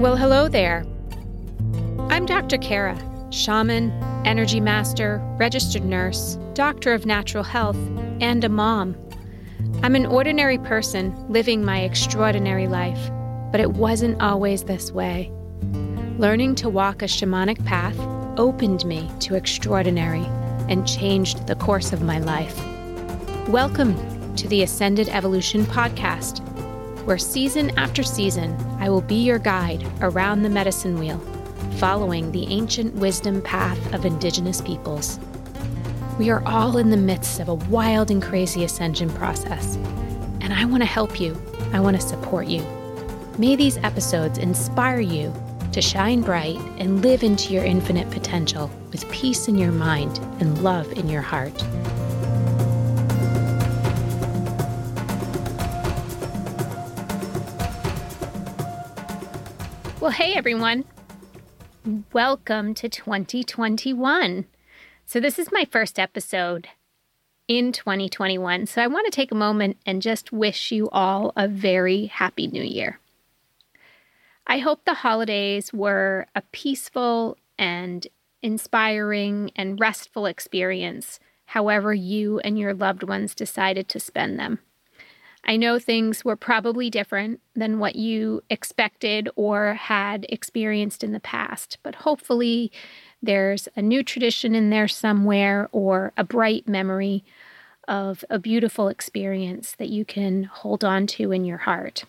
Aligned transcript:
Well, 0.00 0.16
hello 0.16 0.48
there. 0.48 0.86
I'm 2.08 2.24
Dr. 2.24 2.56
Kara, 2.58 2.96
shaman, 3.30 3.90
energy 4.24 4.60
master, 4.60 5.20
registered 5.38 5.84
nurse, 5.84 6.38
doctor 6.54 6.94
of 6.94 7.04
natural 7.04 7.42
health, 7.42 7.78
and 8.20 8.44
a 8.44 8.48
mom. 8.48 8.96
I'm 9.82 9.96
an 9.96 10.06
ordinary 10.06 10.58
person 10.58 11.14
living 11.28 11.64
my 11.64 11.80
extraordinary 11.80 12.68
life, 12.68 13.10
but 13.50 13.60
it 13.60 13.72
wasn't 13.72 14.22
always 14.22 14.64
this 14.64 14.92
way. 14.92 15.32
Learning 16.18 16.54
to 16.56 16.68
walk 16.68 17.02
a 17.02 17.06
shamanic 17.06 17.64
path 17.64 17.98
opened 18.38 18.84
me 18.84 19.10
to 19.20 19.34
extraordinary 19.34 20.24
and 20.68 20.86
changed 20.86 21.46
the 21.48 21.56
course 21.56 21.92
of 21.92 22.02
my 22.02 22.18
life. 22.18 22.56
Welcome 23.48 23.96
to 24.36 24.46
the 24.46 24.62
Ascended 24.62 25.08
Evolution 25.08 25.64
podcast, 25.64 26.44
where 27.08 27.16
season 27.16 27.70
after 27.78 28.02
season 28.02 28.54
I 28.80 28.90
will 28.90 29.00
be 29.00 29.14
your 29.14 29.38
guide 29.38 29.82
around 30.02 30.42
the 30.42 30.50
medicine 30.50 30.98
wheel, 30.98 31.18
following 31.78 32.30
the 32.32 32.46
ancient 32.48 32.94
wisdom 32.96 33.40
path 33.40 33.94
of 33.94 34.04
Indigenous 34.04 34.60
peoples. 34.60 35.18
We 36.18 36.28
are 36.28 36.42
all 36.44 36.76
in 36.76 36.90
the 36.90 36.98
midst 36.98 37.40
of 37.40 37.48
a 37.48 37.54
wild 37.54 38.10
and 38.10 38.22
crazy 38.22 38.62
ascension 38.62 39.08
process, 39.08 39.76
and 40.42 40.52
I 40.52 40.66
want 40.66 40.82
to 40.82 40.86
help 40.86 41.18
you. 41.18 41.34
I 41.72 41.80
want 41.80 41.98
to 41.98 42.06
support 42.06 42.46
you. 42.46 42.62
May 43.38 43.56
these 43.56 43.78
episodes 43.78 44.36
inspire 44.36 45.00
you 45.00 45.32
to 45.72 45.80
shine 45.80 46.20
bright 46.20 46.58
and 46.76 47.00
live 47.00 47.22
into 47.22 47.54
your 47.54 47.64
infinite 47.64 48.10
potential 48.10 48.70
with 48.92 49.10
peace 49.10 49.48
in 49.48 49.56
your 49.56 49.72
mind 49.72 50.18
and 50.40 50.62
love 50.62 50.92
in 50.92 51.08
your 51.08 51.22
heart. 51.22 51.64
Well, 60.08 60.16
hey 60.16 60.32
everyone. 60.32 60.86
Welcome 62.14 62.72
to 62.76 62.88
2021. 62.88 64.46
So, 65.04 65.20
this 65.20 65.38
is 65.38 65.52
my 65.52 65.66
first 65.70 65.98
episode 65.98 66.66
in 67.46 67.72
2021. 67.72 68.64
So, 68.64 68.80
I 68.80 68.86
want 68.86 69.04
to 69.04 69.10
take 69.10 69.30
a 69.30 69.34
moment 69.34 69.76
and 69.84 70.00
just 70.00 70.32
wish 70.32 70.72
you 70.72 70.88
all 70.92 71.34
a 71.36 71.46
very 71.46 72.06
happy 72.06 72.46
new 72.46 72.62
year. 72.62 73.00
I 74.46 74.60
hope 74.60 74.86
the 74.86 74.94
holidays 74.94 75.74
were 75.74 76.26
a 76.34 76.40
peaceful 76.52 77.36
and 77.58 78.06
inspiring 78.40 79.50
and 79.56 79.78
restful 79.78 80.24
experience, 80.24 81.20
however, 81.44 81.92
you 81.92 82.38
and 82.38 82.58
your 82.58 82.72
loved 82.72 83.02
ones 83.02 83.34
decided 83.34 83.90
to 83.90 84.00
spend 84.00 84.38
them. 84.38 84.60
I 85.48 85.56
know 85.56 85.78
things 85.78 86.26
were 86.26 86.36
probably 86.36 86.90
different 86.90 87.40
than 87.56 87.78
what 87.78 87.96
you 87.96 88.42
expected 88.50 89.30
or 89.34 89.72
had 89.72 90.26
experienced 90.28 91.02
in 91.02 91.12
the 91.12 91.20
past, 91.20 91.78
but 91.82 91.94
hopefully 91.94 92.70
there's 93.22 93.66
a 93.74 93.80
new 93.80 94.02
tradition 94.02 94.54
in 94.54 94.68
there 94.68 94.88
somewhere 94.88 95.70
or 95.72 96.12
a 96.18 96.22
bright 96.22 96.68
memory 96.68 97.24
of 97.88 98.26
a 98.28 98.38
beautiful 98.38 98.88
experience 98.88 99.74
that 99.78 99.88
you 99.88 100.04
can 100.04 100.44
hold 100.44 100.84
on 100.84 101.06
to 101.06 101.32
in 101.32 101.46
your 101.46 101.56
heart. 101.56 102.04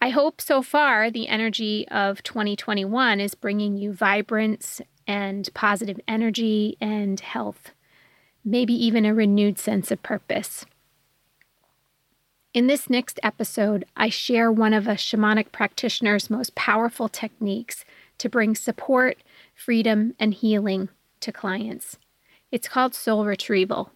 I 0.00 0.08
hope 0.08 0.40
so 0.40 0.62
far 0.62 1.10
the 1.10 1.28
energy 1.28 1.86
of 1.88 2.22
2021 2.22 3.20
is 3.20 3.34
bringing 3.34 3.76
you 3.76 3.92
vibrance 3.92 4.80
and 5.06 5.50
positive 5.52 6.00
energy 6.08 6.78
and 6.80 7.20
health, 7.20 7.72
maybe 8.42 8.72
even 8.72 9.04
a 9.04 9.12
renewed 9.12 9.58
sense 9.58 9.90
of 9.90 10.02
purpose. 10.02 10.64
In 12.54 12.68
this 12.68 12.88
next 12.88 13.18
episode, 13.22 13.84
I 13.96 14.08
share 14.08 14.50
one 14.50 14.72
of 14.72 14.86
a 14.86 14.92
shamanic 14.92 15.50
practitioner's 15.50 16.30
most 16.30 16.54
powerful 16.54 17.08
techniques 17.08 17.84
to 18.18 18.28
bring 18.28 18.54
support 18.54 19.18
freedom, 19.54 20.14
and 20.18 20.34
healing 20.34 20.88
to 21.20 21.32
clients. 21.32 21.98
It's 22.50 22.68
called 22.68 22.94
soul 22.94 23.24
retrieval. 23.24 23.90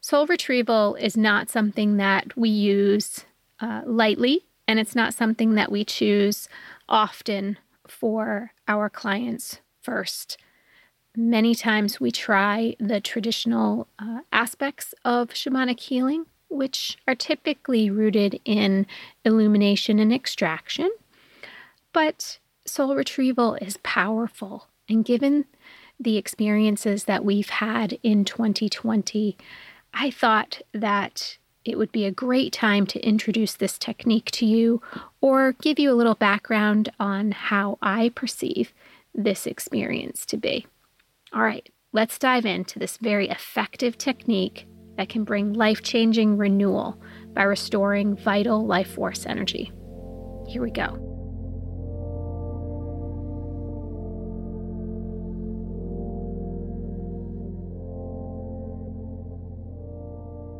Soul 0.00 0.26
retrieval 0.26 0.94
is 0.96 1.16
not 1.16 1.50
something 1.50 1.96
that 1.98 2.36
we 2.36 2.48
use 2.48 3.24
uh, 3.60 3.82
lightly, 3.84 4.46
and 4.66 4.78
it's 4.78 4.94
not 4.94 5.14
something 5.14 5.54
that 5.54 5.70
we 5.70 5.84
choose 5.84 6.48
often 6.88 7.58
for 7.86 8.52
our 8.66 8.88
clients 8.88 9.60
first. 9.82 10.38
Many 11.16 11.54
times 11.54 12.00
we 12.00 12.10
try 12.10 12.76
the 12.78 13.00
traditional 13.00 13.88
uh, 13.98 14.20
aspects 14.32 14.94
of 15.04 15.30
shamanic 15.30 15.80
healing, 15.80 16.26
which 16.50 16.98
are 17.08 17.14
typically 17.14 17.88
rooted 17.88 18.40
in 18.44 18.86
illumination 19.24 19.98
and 19.98 20.12
extraction. 20.12 20.90
But 21.92 22.38
soul 22.66 22.94
retrieval 22.94 23.54
is 23.54 23.78
powerful. 23.82 24.68
And 24.88 25.04
given 25.04 25.46
the 25.98 26.16
experiences 26.16 27.04
that 27.04 27.24
we've 27.24 27.50
had 27.50 27.98
in 28.02 28.24
2020, 28.24 29.36
I 29.94 30.10
thought 30.10 30.60
that 30.72 31.38
it 31.64 31.76
would 31.78 31.92
be 31.92 32.06
a 32.06 32.10
great 32.10 32.52
time 32.52 32.86
to 32.86 33.06
introduce 33.06 33.54
this 33.54 33.78
technique 33.78 34.30
to 34.32 34.46
you 34.46 34.80
or 35.20 35.52
give 35.52 35.78
you 35.78 35.92
a 35.92 35.94
little 35.94 36.14
background 36.14 36.90
on 36.98 37.32
how 37.32 37.78
I 37.82 38.10
perceive 38.14 38.72
this 39.14 39.46
experience 39.46 40.24
to 40.26 40.36
be. 40.36 40.66
All 41.32 41.42
right, 41.42 41.68
let's 41.92 42.18
dive 42.18 42.46
into 42.46 42.78
this 42.78 42.96
very 42.96 43.28
effective 43.28 43.98
technique 43.98 44.66
that 45.00 45.08
can 45.08 45.24
bring 45.24 45.54
life 45.54 45.82
changing 45.82 46.36
renewal 46.36 47.00
by 47.32 47.42
restoring 47.42 48.14
vital 48.14 48.66
life 48.66 48.92
force 48.92 49.24
energy. 49.24 49.72
Here 50.46 50.60
we 50.60 50.70
go. 50.70 51.06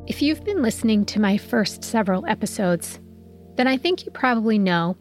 If 0.08 0.22
you've 0.22 0.42
been 0.42 0.62
listening 0.62 1.04
to 1.04 1.20
my 1.20 1.36
first 1.36 1.84
several 1.84 2.24
episodes, 2.26 2.98
then 3.56 3.66
I 3.66 3.76
think 3.76 4.06
you 4.06 4.10
probably 4.10 4.58
know 4.58 4.96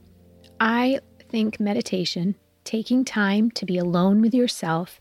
I 0.59 0.99
think 1.29 1.61
meditation, 1.61 2.35
taking 2.65 3.05
time 3.05 3.51
to 3.51 3.65
be 3.65 3.77
alone 3.77 4.19
with 4.19 4.33
yourself, 4.33 4.99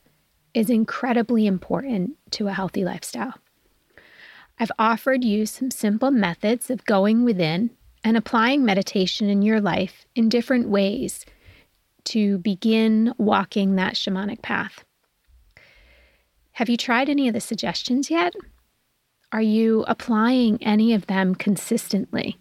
is 0.54 0.70
incredibly 0.70 1.48
important 1.48 2.12
to 2.30 2.46
a 2.46 2.52
healthy 2.52 2.84
lifestyle. 2.84 3.34
I've 4.60 4.72
offered 4.78 5.24
you 5.24 5.46
some 5.46 5.70
simple 5.70 6.10
methods 6.10 6.68
of 6.68 6.84
going 6.84 7.24
within 7.24 7.70
and 8.02 8.16
applying 8.16 8.64
meditation 8.64 9.28
in 9.28 9.42
your 9.42 9.60
life 9.60 10.06
in 10.14 10.28
different 10.28 10.68
ways 10.68 11.24
to 12.04 12.38
begin 12.38 13.12
walking 13.18 13.76
that 13.76 13.94
shamanic 13.94 14.42
path. 14.42 14.84
Have 16.52 16.68
you 16.68 16.76
tried 16.76 17.08
any 17.08 17.28
of 17.28 17.34
the 17.34 17.40
suggestions 17.40 18.10
yet? 18.10 18.34
Are 19.30 19.42
you 19.42 19.84
applying 19.86 20.60
any 20.62 20.92
of 20.92 21.06
them 21.06 21.34
consistently? 21.34 22.38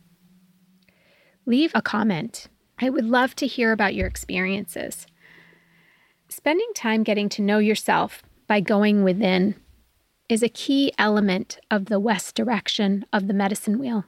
Leave 1.46 1.72
a 1.76 1.82
comment. 1.82 2.48
I 2.80 2.90
would 2.90 3.06
love 3.06 3.36
to 3.36 3.48
hear 3.48 3.72
about 3.72 3.94
your 3.94 4.08
experiences. 4.08 5.06
Spending 6.30 6.70
time 6.74 7.04
getting 7.04 7.30
to 7.30 7.42
know 7.42 7.60
yourself 7.60 8.24
by 8.48 8.60
going 8.60 9.04
within 9.04 9.56
is 10.30 10.44
a 10.44 10.50
key 10.50 10.92
element 10.98 11.58
of 11.72 11.86
the 11.86 12.00
West 12.00 12.36
direction 12.36 13.06
of 13.14 13.28
the 13.28 13.34
medicine 13.34 13.80
wheel. 13.80 14.06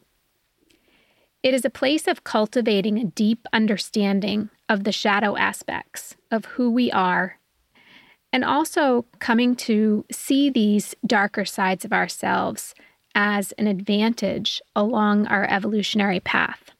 It 1.41 1.53
is 1.53 1.63
a 1.63 1.69
place 1.69 2.07
of 2.07 2.25
cultivating 2.25 2.97
a 2.97 3.06
deep 3.06 3.47
understanding 3.53 4.50
of 4.68 4.84
the 4.84 4.91
shadow 4.91 5.38
aspects 5.38 6.16
of 6.29 6.46
who 6.46 6.69
we 6.69 6.91
are 6.91 7.40
and 8.31 8.44
also 8.44 9.06
coming 9.19 9.56
to 9.56 10.06
see 10.12 10.50
these 10.50 10.94
darker 11.06 11.46
sides 11.46 11.85
of 11.85 11.94
ourselves 11.94 12.75
as 13.16 13.53
an 13.53 13.68
advantage 13.68 14.62
along 14.75 15.25
our 15.28 15.50
evolutionary 15.50 16.20
path. 16.20 16.72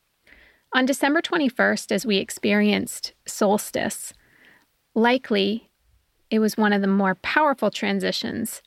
On 0.74 0.86
December 0.86 1.22
21st, 1.22 1.92
as 1.92 2.06
we 2.06 2.18
experienced 2.18 3.14
solstice, 3.26 4.14
likely 4.94 5.72
it 6.30 6.40
was 6.40 6.58
one 6.58 6.74
of 6.74 6.82
the 6.82 6.88
more 6.88 7.16
powerful 7.16 7.72
transitions 7.72 8.62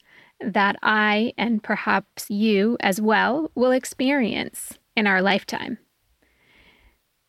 that 0.44 0.76
I 0.82 1.32
and 1.36 1.62
perhaps 1.62 2.30
you 2.30 2.76
as 2.80 3.00
well 3.00 3.50
will 3.54 3.72
experience 3.72 4.78
in 4.96 5.06
our 5.06 5.22
lifetime. 5.22 5.78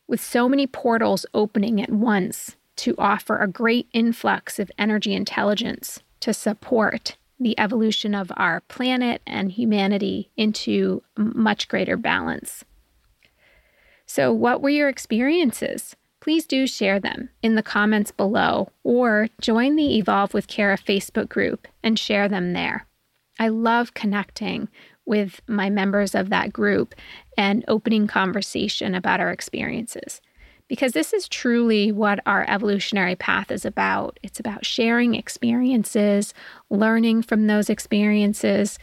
With 0.08 0.22
so 0.22 0.50
many 0.50 0.68
portals 0.68 1.26
opening 1.34 1.82
at 1.82 1.92
once 1.92 2.56
to 2.78 2.96
offer 2.98 3.38
a 3.38 3.48
great 3.48 3.88
influx 3.94 4.60
of 4.60 4.72
energy 4.78 5.14
intelligence 5.14 6.02
to 6.20 6.34
support 6.34 7.18
the 7.40 7.58
evolution 7.60 8.16
of 8.16 8.32
our 8.38 8.62
planet 8.62 9.22
and 9.28 9.52
humanity 9.52 10.32
into 10.38 11.04
much 11.18 11.68
greater 11.68 11.98
balance. 11.98 12.64
So, 14.06 14.32
what 14.32 14.62
were 14.62 14.70
your 14.70 14.90
experiences? 14.90 15.96
Please 16.20 16.46
do 16.46 16.68
share 16.68 17.00
them 17.00 17.30
in 17.42 17.56
the 17.56 17.64
comments 17.64 18.12
below 18.12 18.70
or 18.84 19.28
join 19.42 19.76
the 19.76 19.98
Evolve 19.98 20.34
with 20.34 20.48
Kara 20.48 20.78
Facebook 20.78 21.28
group 21.28 21.68
and 21.84 22.00
share 22.00 22.30
them 22.30 22.54
there. 22.54 22.88
I 23.44 23.50
love 23.50 23.94
connecting 23.94 24.70
with 25.06 25.42
my 25.48 25.70
members 25.70 26.16
of 26.16 26.30
that 26.30 26.54
group 26.54 26.96
and 27.38 27.66
opening 27.68 28.08
conversation 28.08 28.96
about 28.96 29.20
our 29.20 29.32
experiences. 29.32 30.22
Because 30.70 30.94
this 30.94 31.12
is 31.12 31.28
truly 31.28 31.92
what 31.92 32.22
our 32.26 32.46
evolutionary 32.48 33.18
path 33.18 33.52
is 33.52 33.66
about. 33.66 34.18
It's 34.24 34.40
about 34.40 34.66
sharing 34.66 35.14
experiences, 35.16 36.34
learning 36.70 37.24
from 37.24 37.48
those 37.48 37.70
experiences, 37.70 38.80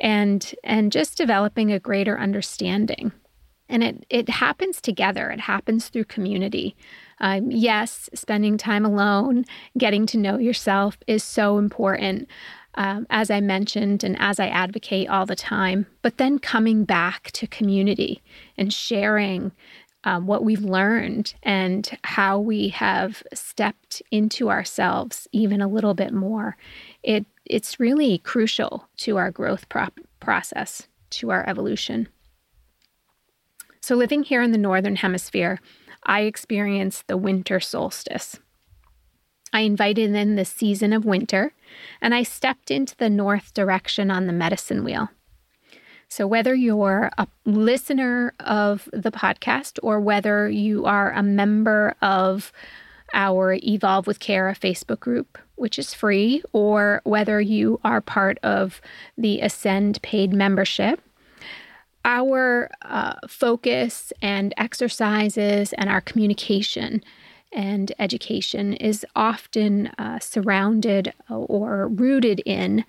and, 0.00 0.54
and 0.64 0.90
just 0.90 1.18
developing 1.18 1.70
a 1.70 1.78
greater 1.78 2.18
understanding. 2.18 3.12
And 3.68 3.84
it, 3.84 4.06
it 4.08 4.30
happens 4.30 4.80
together, 4.80 5.30
it 5.30 5.40
happens 5.40 5.88
through 5.88 6.04
community. 6.04 6.74
Um, 7.20 7.50
yes, 7.50 8.08
spending 8.14 8.56
time 8.56 8.86
alone, 8.86 9.44
getting 9.76 10.06
to 10.06 10.16
know 10.16 10.38
yourself 10.38 10.96
is 11.06 11.22
so 11.22 11.58
important, 11.58 12.26
um, 12.78 13.08
as 13.10 13.28
I 13.28 13.40
mentioned 13.40 14.04
and 14.04 14.16
as 14.20 14.38
I 14.38 14.46
advocate 14.46 15.08
all 15.08 15.26
the 15.26 15.36
time. 15.36 15.86
But 16.00 16.16
then 16.16 16.38
coming 16.38 16.84
back 16.84 17.32
to 17.32 17.48
community 17.48 18.22
and 18.56 18.72
sharing 18.72 19.50
um, 20.04 20.28
what 20.28 20.44
we've 20.44 20.62
learned 20.62 21.34
and 21.42 21.90
how 22.04 22.38
we 22.38 22.68
have 22.68 23.24
stepped 23.34 24.00
into 24.12 24.48
ourselves 24.48 25.26
even 25.32 25.60
a 25.60 25.66
little 25.66 25.92
bit 25.92 26.14
more. 26.14 26.56
It 27.02 27.26
it's 27.44 27.80
really 27.80 28.18
crucial 28.18 28.88
to 28.98 29.16
our 29.16 29.32
growth 29.32 29.68
pro- 29.68 29.88
process, 30.20 30.86
to 31.10 31.30
our 31.30 31.48
evolution. 31.48 32.08
So 33.80 33.96
living 33.96 34.22
here 34.22 34.42
in 34.42 34.52
the 34.52 34.58
northern 34.58 34.96
hemisphere, 34.96 35.58
I 36.04 36.20
experienced 36.20 37.08
the 37.08 37.16
winter 37.16 37.58
solstice. 37.58 38.38
I 39.52 39.60
invited 39.60 40.14
in 40.14 40.36
the 40.36 40.44
season 40.44 40.92
of 40.92 41.04
winter 41.04 41.54
and 42.00 42.14
I 42.14 42.22
stepped 42.22 42.70
into 42.70 42.96
the 42.96 43.10
north 43.10 43.54
direction 43.54 44.10
on 44.10 44.26
the 44.26 44.32
medicine 44.32 44.84
wheel. 44.84 45.10
So, 46.08 46.26
whether 46.26 46.54
you're 46.54 47.10
a 47.18 47.26
listener 47.44 48.32
of 48.40 48.88
the 48.92 49.10
podcast 49.10 49.78
or 49.82 50.00
whether 50.00 50.48
you 50.48 50.86
are 50.86 51.12
a 51.12 51.22
member 51.22 51.94
of 52.00 52.50
our 53.12 53.58
Evolve 53.62 54.06
with 54.06 54.20
Kara 54.20 54.54
Facebook 54.54 55.00
group, 55.00 55.38
which 55.56 55.78
is 55.78 55.94
free, 55.94 56.42
or 56.52 57.00
whether 57.04 57.40
you 57.40 57.80
are 57.84 58.00
part 58.00 58.38
of 58.42 58.80
the 59.16 59.40
Ascend 59.40 60.00
paid 60.02 60.32
membership, 60.32 61.00
our 62.04 62.70
uh, 62.82 63.14
focus 63.26 64.12
and 64.22 64.54
exercises 64.56 65.72
and 65.74 65.90
our 65.90 66.00
communication 66.00 67.02
and 67.52 67.92
education 67.98 68.74
is 68.74 69.06
often 69.16 69.88
uh, 69.98 70.18
surrounded 70.18 71.12
or 71.28 71.88
rooted 71.88 72.40
in 72.44 72.84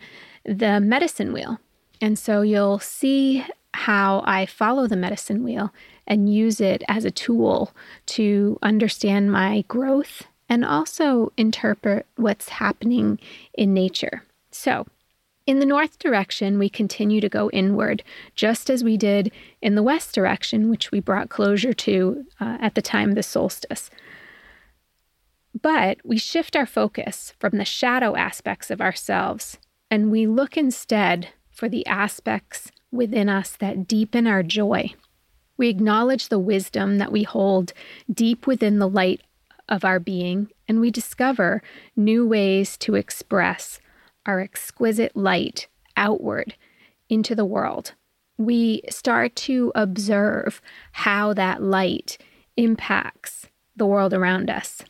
the 0.46 0.80
medicine 0.80 1.34
wheel. 1.34 1.60
And 2.02 2.18
so 2.18 2.42
you'll 2.42 2.80
see 2.80 3.46
how 3.74 4.24
I 4.26 4.46
follow 4.46 4.88
the 4.88 4.96
medicine 4.96 5.44
wheel 5.44 5.74
and 6.08 6.34
use 6.34 6.60
it 6.60 6.84
as 6.88 7.06
a 7.06 7.12
tool 7.12 7.72
to 8.08 8.58
understand 8.62 9.32
my 9.32 9.64
growth 9.68 10.24
and 10.50 10.66
also 10.66 11.32
interpret 11.38 12.08
what's 12.16 12.50
happening 12.50 13.20
in 13.54 13.74
nature. 13.74 14.24
So, 14.52 14.88
in 15.46 15.60
the 15.60 15.66
north 15.66 15.98
direction, 15.98 16.60
we 16.60 16.70
continue 16.70 17.22
to 17.22 17.30
go 17.30 17.50
inward, 17.50 18.04
just 18.36 18.70
as 18.70 18.84
we 18.84 18.98
did 18.98 19.32
in 19.64 19.74
the 19.74 19.82
west 19.82 20.14
direction, 20.14 20.70
which 20.70 20.92
we 20.92 21.00
brought 21.00 21.30
closure 21.30 21.74
to 21.74 22.26
uh, 22.40 22.58
at 22.62 22.76
the 22.76 22.84
time 22.84 23.10
of 23.10 23.16
the 23.16 23.24
solstice. 23.24 23.90
But 25.62 25.98
we 26.04 26.18
shift 26.18 26.56
our 26.56 26.66
focus 26.66 27.34
from 27.40 27.58
the 27.58 27.66
shadow 27.66 28.16
aspects 28.16 28.72
of 28.72 28.82
ourselves 28.82 29.58
and 29.92 30.12
we 30.12 30.28
look 30.28 30.56
instead 30.56 31.30
for 31.52 31.68
the 31.68 31.86
aspects 31.88 32.72
within 32.92 33.30
us 33.30 33.56
that 33.58 33.88
deepen 33.88 34.28
our 34.28 34.44
joy. 34.44 34.94
We 35.58 35.68
acknowledge 35.68 36.30
the 36.30 36.40
wisdom 36.40 36.98
that 37.00 37.12
we 37.12 37.24
hold 37.24 37.74
deep 38.12 38.48
within 38.48 38.80
the 38.80 38.88
light 38.88 39.22
of 39.68 39.84
our 39.84 40.00
being, 40.00 40.50
and 40.68 40.80
we 40.80 40.90
discover 40.90 41.62
new 41.96 42.26
ways 42.26 42.78
to 42.78 42.96
express 42.96 43.80
our 44.26 44.40
exquisite 44.40 45.16
light 45.16 45.68
outward 45.98 46.56
into 47.10 47.36
the 47.36 47.46
world. 47.46 47.94
We 48.38 48.84
start 48.90 49.36
to 49.38 49.72
observe 49.76 50.62
how 50.94 51.34
that 51.34 51.62
light 51.62 52.18
impacts 52.56 53.48
the 53.76 53.86
world 53.86 54.14
around 54.14 54.50
us. 54.50 54.82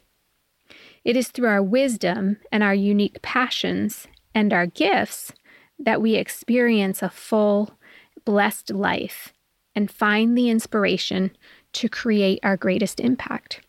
It 1.09 1.17
is 1.17 1.29
through 1.29 1.47
our 1.47 1.63
wisdom 1.63 2.37
and 2.51 2.61
our 2.61 2.75
unique 2.75 3.23
passions 3.23 4.05
and 4.35 4.53
our 4.53 4.67
gifts 4.67 5.33
that 5.79 6.03
we 6.03 6.13
experience 6.13 7.01
a 7.01 7.09
full, 7.09 7.79
blessed 8.25 8.69
life 8.69 9.33
and 9.73 9.89
find 9.89 10.37
the 10.37 10.51
inspiration 10.51 11.35
to 11.73 11.89
create 11.89 12.39
our 12.43 12.55
greatest 12.55 12.99
impact. 12.99 13.61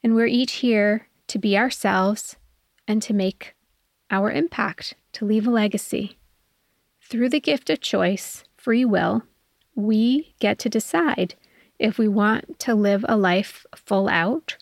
And 0.00 0.14
we're 0.14 0.28
each 0.28 0.52
here 0.52 1.08
to 1.26 1.40
be 1.40 1.58
ourselves 1.58 2.36
and 2.86 3.02
to 3.02 3.12
make 3.12 3.56
our 4.12 4.30
impact, 4.30 4.94
to 5.14 5.24
leave 5.24 5.48
a 5.48 5.50
legacy. 5.50 6.18
Through 7.00 7.30
the 7.30 7.40
gift 7.40 7.68
of 7.68 7.80
choice, 7.80 8.44
free 8.56 8.84
will, 8.84 9.24
we 9.74 10.36
get 10.38 10.60
to 10.60 10.68
decide 10.68 11.34
if 11.80 11.98
we 11.98 12.06
want 12.06 12.60
to 12.60 12.76
live 12.76 13.04
a 13.08 13.16
life 13.16 13.66
full 13.74 14.08
out 14.08 14.56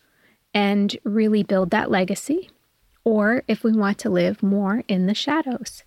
and 0.52 0.96
really 1.04 1.42
build 1.42 1.70
that 1.70 1.90
legacy, 1.90 2.50
or 3.04 3.42
if 3.48 3.62
we 3.64 3.72
want 3.72 3.98
to 3.98 4.10
live 4.10 4.42
more 4.42 4.82
in 4.88 5.06
the 5.06 5.14
shadows. 5.14 5.84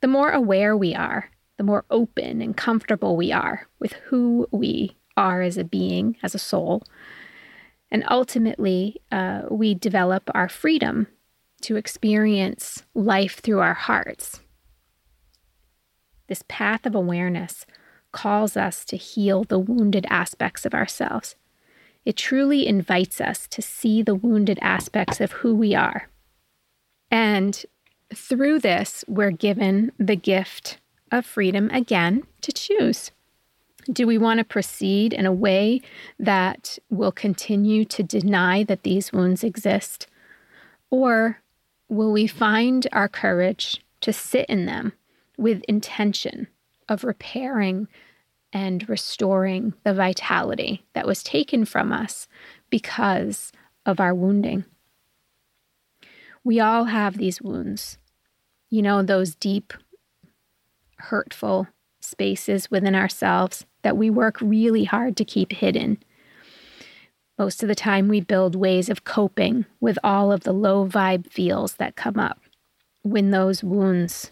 The 0.00 0.08
more 0.08 0.30
aware 0.30 0.76
we 0.76 0.94
are, 0.94 1.30
the 1.58 1.64
more 1.64 1.84
open 1.90 2.42
and 2.42 2.56
comfortable 2.56 3.16
we 3.16 3.30
are 3.30 3.68
with 3.78 3.92
who 4.06 4.48
we 4.50 4.96
are 5.16 5.42
as 5.42 5.58
a 5.58 5.64
being, 5.64 6.16
as 6.22 6.34
a 6.34 6.38
soul. 6.38 6.82
And 7.90 8.04
ultimately, 8.10 9.00
uh, 9.12 9.42
we 9.50 9.74
develop 9.74 10.30
our 10.34 10.48
freedom 10.48 11.06
to 11.60 11.76
experience 11.76 12.82
life 12.94 13.40
through 13.40 13.60
our 13.60 13.74
hearts. 13.74 14.40
This 16.26 16.42
path 16.48 16.86
of 16.86 16.94
awareness 16.94 17.66
calls 18.10 18.56
us 18.56 18.84
to 18.86 18.96
heal 18.96 19.44
the 19.44 19.58
wounded 19.58 20.06
aspects 20.08 20.64
of 20.64 20.74
ourselves. 20.74 21.36
It 22.04 22.16
truly 22.16 22.66
invites 22.66 23.20
us 23.20 23.46
to 23.48 23.62
see 23.62 24.02
the 24.02 24.14
wounded 24.14 24.58
aspects 24.60 25.20
of 25.20 25.32
who 25.32 25.54
we 25.54 25.74
are. 25.74 26.08
And 27.10 27.64
through 28.14 28.60
this, 28.60 29.04
we're 29.06 29.30
given 29.30 29.92
the 29.98 30.16
gift 30.16 30.78
of 31.10 31.26
freedom 31.26 31.70
again 31.70 32.24
to 32.40 32.52
choose. 32.52 33.10
Do 33.90 34.06
we 34.06 34.18
want 34.18 34.38
to 34.38 34.44
proceed 34.44 35.12
in 35.12 35.26
a 35.26 35.32
way 35.32 35.80
that 36.18 36.78
will 36.88 37.12
continue 37.12 37.84
to 37.86 38.02
deny 38.02 38.64
that 38.64 38.82
these 38.82 39.12
wounds 39.12 39.44
exist? 39.44 40.06
Or 40.90 41.38
will 41.88 42.12
we 42.12 42.26
find 42.26 42.86
our 42.92 43.08
courage 43.08 43.82
to 44.00 44.12
sit 44.12 44.46
in 44.46 44.66
them 44.66 44.92
with 45.36 45.62
intention 45.68 46.48
of 46.88 47.04
repairing 47.04 47.88
and 48.52 48.88
restoring 48.88 49.74
the 49.84 49.94
vitality 49.94 50.84
that 50.94 51.06
was 51.06 51.22
taken 51.22 51.64
from 51.64 51.92
us 51.92 52.28
because 52.70 53.52
of 53.86 54.00
our 54.00 54.14
wounding. 54.14 54.64
We 56.44 56.60
all 56.60 56.84
have 56.84 57.16
these 57.16 57.40
wounds. 57.40 57.98
You 58.70 58.82
know, 58.82 59.02
those 59.02 59.34
deep, 59.34 59.72
hurtful 60.96 61.68
spaces 62.00 62.70
within 62.70 62.94
ourselves 62.94 63.64
that 63.82 63.96
we 63.96 64.10
work 64.10 64.38
really 64.40 64.84
hard 64.84 65.16
to 65.16 65.24
keep 65.24 65.52
hidden 65.52 65.98
most 67.42 67.62
of 67.62 67.68
the 67.68 67.74
time, 67.74 68.06
we 68.06 68.20
build 68.20 68.54
ways 68.54 68.88
of 68.88 69.04
coping 69.04 69.64
with 69.80 69.98
all 70.04 70.30
of 70.30 70.44
the 70.44 70.52
low 70.52 70.86
vibe 70.86 71.28
feels 71.28 71.74
that 71.74 71.96
come 71.96 72.18
up 72.18 72.38
when 73.02 73.30
those 73.30 73.64
wounds 73.64 74.30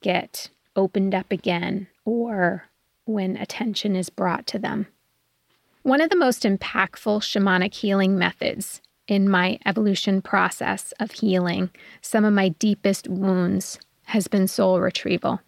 get 0.00 0.48
opened 0.74 1.14
up 1.14 1.30
again 1.30 1.86
or 2.06 2.64
when 3.04 3.36
attention 3.36 3.94
is 3.94 4.08
brought 4.08 4.46
to 4.46 4.58
them. 4.58 4.86
One 5.82 6.00
of 6.00 6.08
the 6.08 6.16
most 6.16 6.44
impactful 6.44 7.20
shamanic 7.20 7.74
healing 7.74 8.16
methods 8.16 8.80
in 9.06 9.28
my 9.28 9.58
evolution 9.66 10.22
process 10.22 10.92
of 10.98 11.12
healing 11.12 11.70
some 12.00 12.24
of 12.24 12.32
my 12.32 12.48
deepest 12.48 13.06
wounds 13.08 13.78
has 14.06 14.26
been 14.26 14.48
soul 14.48 14.80
retrieval. 14.80 15.40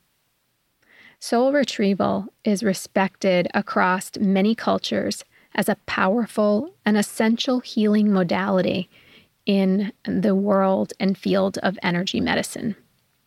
Soul 1.20 1.52
retrieval 1.52 2.26
is 2.44 2.62
respected 2.62 3.48
across 3.54 4.12
many 4.20 4.54
cultures 4.54 5.24
as 5.54 5.68
a 5.68 5.76
powerful 5.86 6.74
and 6.84 6.96
essential 6.96 7.58
healing 7.60 8.12
modality 8.12 8.88
in 9.44 9.92
the 10.04 10.34
world 10.34 10.92
and 11.00 11.18
field 11.18 11.58
of 11.58 11.78
energy 11.82 12.20
medicine. 12.20 12.76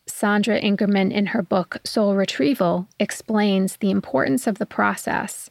Sandra 0.08 0.60
Ingerman, 0.60 1.12
in 1.12 1.28
her 1.28 1.42
book 1.42 1.78
Soul 1.84 2.16
Retrieval, 2.16 2.88
explains 3.00 3.78
the 3.78 3.92
importance 3.92 4.48
of 4.48 4.58
the 4.58 4.66
process 4.66 5.50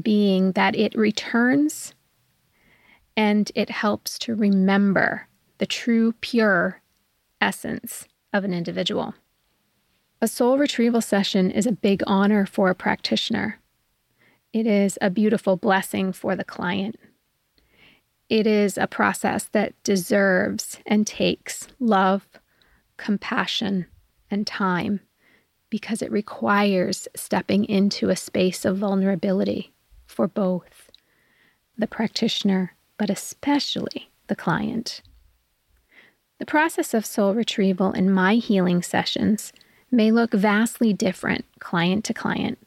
being 0.00 0.52
that 0.52 0.74
it 0.74 0.94
returns 0.94 1.94
and 3.16 3.52
it 3.54 3.70
helps 3.70 4.18
to 4.20 4.34
remember 4.34 5.28
the 5.58 5.66
true, 5.66 6.12
pure 6.20 6.80
essence 7.40 8.08
of 8.32 8.44
an 8.44 8.54
individual. 8.54 9.14
A 10.20 10.28
soul 10.28 10.56
retrieval 10.56 11.00
session 11.00 11.50
is 11.50 11.66
a 11.66 11.72
big 11.72 12.02
honor 12.06 12.46
for 12.46 12.70
a 12.70 12.74
practitioner. 12.74 13.58
It 14.52 14.66
is 14.66 14.98
a 15.02 15.10
beautiful 15.10 15.56
blessing 15.56 16.12
for 16.12 16.36
the 16.36 16.44
client. 16.44 16.96
It 18.28 18.46
is 18.46 18.78
a 18.78 18.86
process 18.86 19.44
that 19.52 19.74
deserves 19.82 20.78
and 20.86 21.06
takes 21.06 21.68
love, 21.78 22.26
compassion, 23.02 23.86
and 24.30 24.46
time 24.46 25.00
because 25.70 26.02
it 26.02 26.12
requires 26.12 27.08
stepping 27.16 27.64
into 27.64 28.10
a 28.10 28.16
space 28.16 28.64
of 28.64 28.78
vulnerability 28.78 29.72
for 30.06 30.28
both 30.28 30.88
the 31.76 31.88
practitioner, 31.88 32.76
but 32.98 33.10
especially 33.10 34.08
the 34.28 34.36
client. 34.36 35.02
The 36.38 36.46
process 36.46 36.94
of 36.94 37.04
soul 37.04 37.34
retrieval 37.34 37.90
in 37.90 38.08
my 38.08 38.36
healing 38.36 38.82
sessions 38.82 39.52
may 39.90 40.12
look 40.12 40.32
vastly 40.32 40.92
different 40.92 41.44
client 41.58 42.04
to 42.04 42.14
client. 42.14 42.58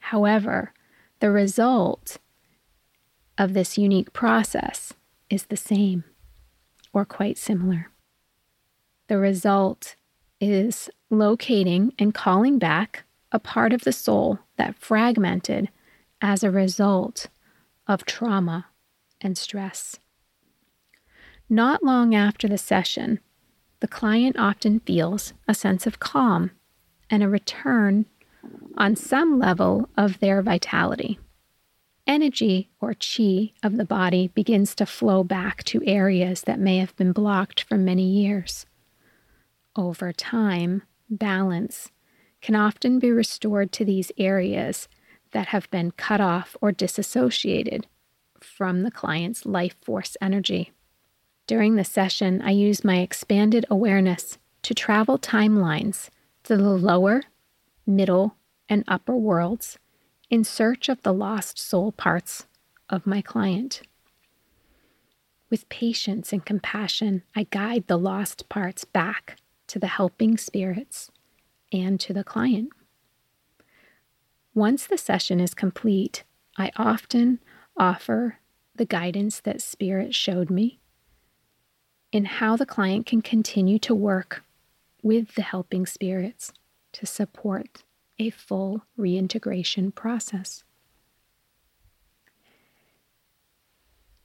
However, 0.00 0.72
the 1.20 1.30
result 1.30 2.18
of 3.38 3.54
this 3.54 3.78
unique 3.78 4.12
process 4.12 4.94
is 5.30 5.44
the 5.44 5.56
same 5.56 6.02
or 6.92 7.04
quite 7.04 7.38
similar. 7.38 7.90
The 9.08 9.18
result 9.18 9.96
is 10.40 10.88
locating 11.10 11.92
and 11.98 12.14
calling 12.14 12.58
back 12.58 13.04
a 13.32 13.38
part 13.38 13.72
of 13.72 13.82
the 13.82 13.92
soul 13.92 14.38
that 14.56 14.78
fragmented 14.78 15.68
as 16.20 16.42
a 16.42 16.50
result 16.50 17.28
of 17.86 18.04
trauma 18.04 18.66
and 19.20 19.36
stress. 19.36 19.98
Not 21.50 21.82
long 21.82 22.14
after 22.14 22.48
the 22.48 22.58
session, 22.58 23.20
the 23.80 23.88
client 23.88 24.38
often 24.38 24.80
feels 24.80 25.34
a 25.46 25.54
sense 25.54 25.86
of 25.86 26.00
calm 26.00 26.52
and 27.10 27.22
a 27.22 27.28
return 27.28 28.06
on 28.78 28.96
some 28.96 29.38
level 29.38 29.88
of 29.96 30.20
their 30.20 30.40
vitality. 30.40 31.18
Energy 32.06 32.70
or 32.80 32.94
chi 32.94 33.52
of 33.62 33.76
the 33.76 33.84
body 33.84 34.28
begins 34.28 34.74
to 34.74 34.86
flow 34.86 35.22
back 35.22 35.64
to 35.64 35.84
areas 35.86 36.42
that 36.42 36.58
may 36.58 36.78
have 36.78 36.96
been 36.96 37.12
blocked 37.12 37.62
for 37.62 37.76
many 37.76 38.04
years. 38.04 38.66
Over 39.76 40.12
time, 40.12 40.82
balance 41.10 41.90
can 42.40 42.54
often 42.54 42.98
be 42.98 43.10
restored 43.10 43.72
to 43.72 43.84
these 43.84 44.12
areas 44.16 44.88
that 45.32 45.48
have 45.48 45.70
been 45.70 45.90
cut 45.90 46.20
off 46.20 46.56
or 46.60 46.70
disassociated 46.70 47.86
from 48.40 48.82
the 48.82 48.90
client's 48.90 49.44
life 49.44 49.74
force 49.82 50.16
energy. 50.20 50.72
During 51.46 51.74
the 51.74 51.84
session, 51.84 52.40
I 52.40 52.50
use 52.50 52.84
my 52.84 52.98
expanded 52.98 53.66
awareness 53.68 54.38
to 54.62 54.74
travel 54.74 55.18
timelines 55.18 56.08
to 56.44 56.56
the 56.56 56.70
lower, 56.70 57.24
middle, 57.86 58.36
and 58.68 58.84
upper 58.86 59.16
worlds 59.16 59.78
in 60.30 60.44
search 60.44 60.88
of 60.88 61.02
the 61.02 61.12
lost 61.12 61.58
soul 61.58 61.92
parts 61.92 62.46
of 62.88 63.06
my 63.06 63.20
client. 63.20 63.82
With 65.50 65.68
patience 65.68 66.32
and 66.32 66.44
compassion, 66.44 67.22
I 67.34 67.46
guide 67.50 67.86
the 67.86 67.98
lost 67.98 68.48
parts 68.48 68.84
back 68.84 69.36
to 69.68 69.78
the 69.78 69.86
helping 69.86 70.36
spirits 70.36 71.10
and 71.72 71.98
to 72.00 72.12
the 72.12 72.24
client. 72.24 72.70
Once 74.54 74.86
the 74.86 74.98
session 74.98 75.40
is 75.40 75.54
complete, 75.54 76.22
I 76.56 76.70
often 76.76 77.40
offer 77.76 78.38
the 78.74 78.84
guidance 78.84 79.40
that 79.40 79.60
Spirit 79.60 80.14
showed 80.14 80.50
me 80.50 80.78
in 82.12 82.24
how 82.26 82.56
the 82.56 82.66
client 82.66 83.06
can 83.06 83.20
continue 83.20 83.78
to 83.80 83.94
work 83.94 84.44
with 85.02 85.34
the 85.34 85.42
helping 85.42 85.86
spirits 85.86 86.52
to 86.92 87.06
support 87.06 87.82
a 88.18 88.30
full 88.30 88.82
reintegration 88.96 89.90
process. 89.90 90.62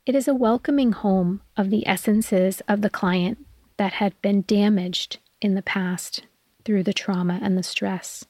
It 0.05 0.15
is 0.15 0.27
a 0.27 0.35
welcoming 0.35 0.91
home 0.91 1.41
of 1.57 1.69
the 1.69 1.85
essences 1.87 2.61
of 2.67 2.81
the 2.81 2.89
client 2.89 3.45
that 3.77 3.93
had 3.93 4.19
been 4.21 4.43
damaged 4.43 5.17
in 5.41 5.55
the 5.55 5.61
past 5.61 6.23
through 6.65 6.83
the 6.83 6.93
trauma 6.93 7.39
and 7.41 7.57
the 7.57 7.63
stress. 7.63 8.25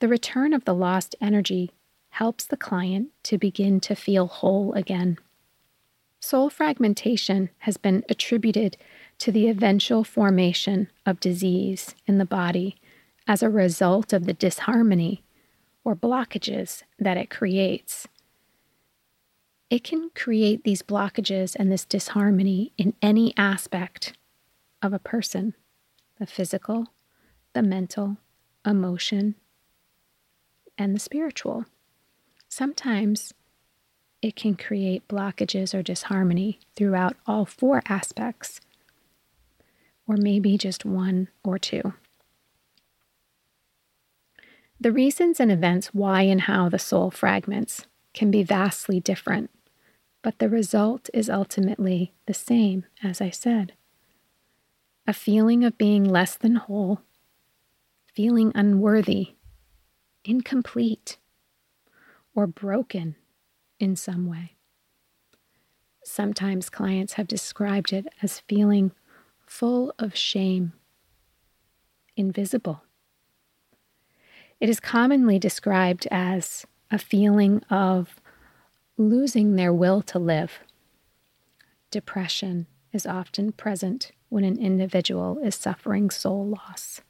The 0.00 0.08
return 0.08 0.52
of 0.52 0.64
the 0.64 0.74
lost 0.74 1.14
energy 1.20 1.70
helps 2.10 2.44
the 2.44 2.56
client 2.56 3.08
to 3.24 3.38
begin 3.38 3.80
to 3.80 3.94
feel 3.94 4.26
whole 4.26 4.72
again. 4.74 5.18
Soul 6.20 6.50
fragmentation 6.50 7.50
has 7.58 7.76
been 7.76 8.04
attributed 8.08 8.76
to 9.18 9.32
the 9.32 9.48
eventual 9.48 10.04
formation 10.04 10.88
of 11.04 11.20
disease 11.20 11.94
in 12.06 12.18
the 12.18 12.24
body 12.24 12.76
as 13.26 13.42
a 13.42 13.50
result 13.50 14.12
of 14.12 14.24
the 14.24 14.32
disharmony 14.32 15.24
or 15.84 15.96
blockages 15.96 16.82
that 16.98 17.16
it 17.16 17.30
creates. 17.30 18.06
It 19.70 19.82
can 19.82 20.10
create 20.14 20.64
these 20.64 20.82
blockages 20.82 21.56
and 21.56 21.72
this 21.72 21.84
disharmony 21.84 22.72
in 22.76 22.94
any 23.00 23.32
aspect 23.36 24.16
of 24.82 24.92
a 24.92 24.98
person 24.98 25.54
the 26.22 26.26
physical, 26.26 26.86
the 27.52 27.62
mental, 27.64 28.16
emotion, 28.64 29.34
and 30.78 30.94
the 30.94 31.00
spiritual. 31.00 31.64
Sometimes 32.48 33.34
it 34.22 34.36
can 34.36 34.54
create 34.54 35.08
blockages 35.08 35.74
or 35.74 35.82
disharmony 35.82 36.60
throughout 36.76 37.16
all 37.26 37.44
four 37.44 37.82
aspects, 37.88 38.60
or 40.06 40.16
maybe 40.16 40.56
just 40.56 40.84
one 40.84 41.26
or 41.42 41.58
two. 41.58 41.92
The 44.80 44.92
reasons 44.92 45.40
and 45.40 45.50
events 45.50 45.88
why 45.88 46.22
and 46.22 46.42
how 46.42 46.68
the 46.68 46.78
soul 46.78 47.10
fragments 47.10 47.86
can 48.14 48.30
be 48.30 48.44
vastly 48.44 49.00
different, 49.00 49.50
but 50.22 50.38
the 50.38 50.48
result 50.48 51.10
is 51.12 51.28
ultimately 51.28 52.12
the 52.26 52.34
same, 52.34 52.84
as 53.02 53.20
I 53.20 53.30
said 53.30 53.72
a 55.06 55.12
feeling 55.12 55.64
of 55.64 55.78
being 55.78 56.04
less 56.04 56.36
than 56.36 56.56
whole, 56.56 57.00
feeling 58.14 58.52
unworthy, 58.54 59.34
incomplete, 60.24 61.18
or 62.34 62.46
broken 62.46 63.16
in 63.80 63.96
some 63.96 64.26
way. 64.26 64.54
Sometimes 66.04 66.70
clients 66.70 67.14
have 67.14 67.26
described 67.26 67.92
it 67.92 68.06
as 68.22 68.40
feeling 68.40 68.92
full 69.46 69.92
of 69.98 70.16
shame, 70.16 70.72
invisible. 72.16 72.82
It 74.60 74.68
is 74.68 74.80
commonly 74.80 75.38
described 75.38 76.06
as 76.10 76.66
a 76.90 76.98
feeling 76.98 77.62
of 77.70 78.20
losing 78.96 79.56
their 79.56 79.72
will 79.72 80.02
to 80.02 80.18
live. 80.18 80.60
Depression 81.90 82.66
is 82.92 83.06
often 83.06 83.52
present 83.52 84.12
when 84.32 84.44
an 84.44 84.56
individual 84.56 85.38
is 85.44 85.54
suffering 85.54 86.08
soul 86.08 86.48
loss. 86.48 87.02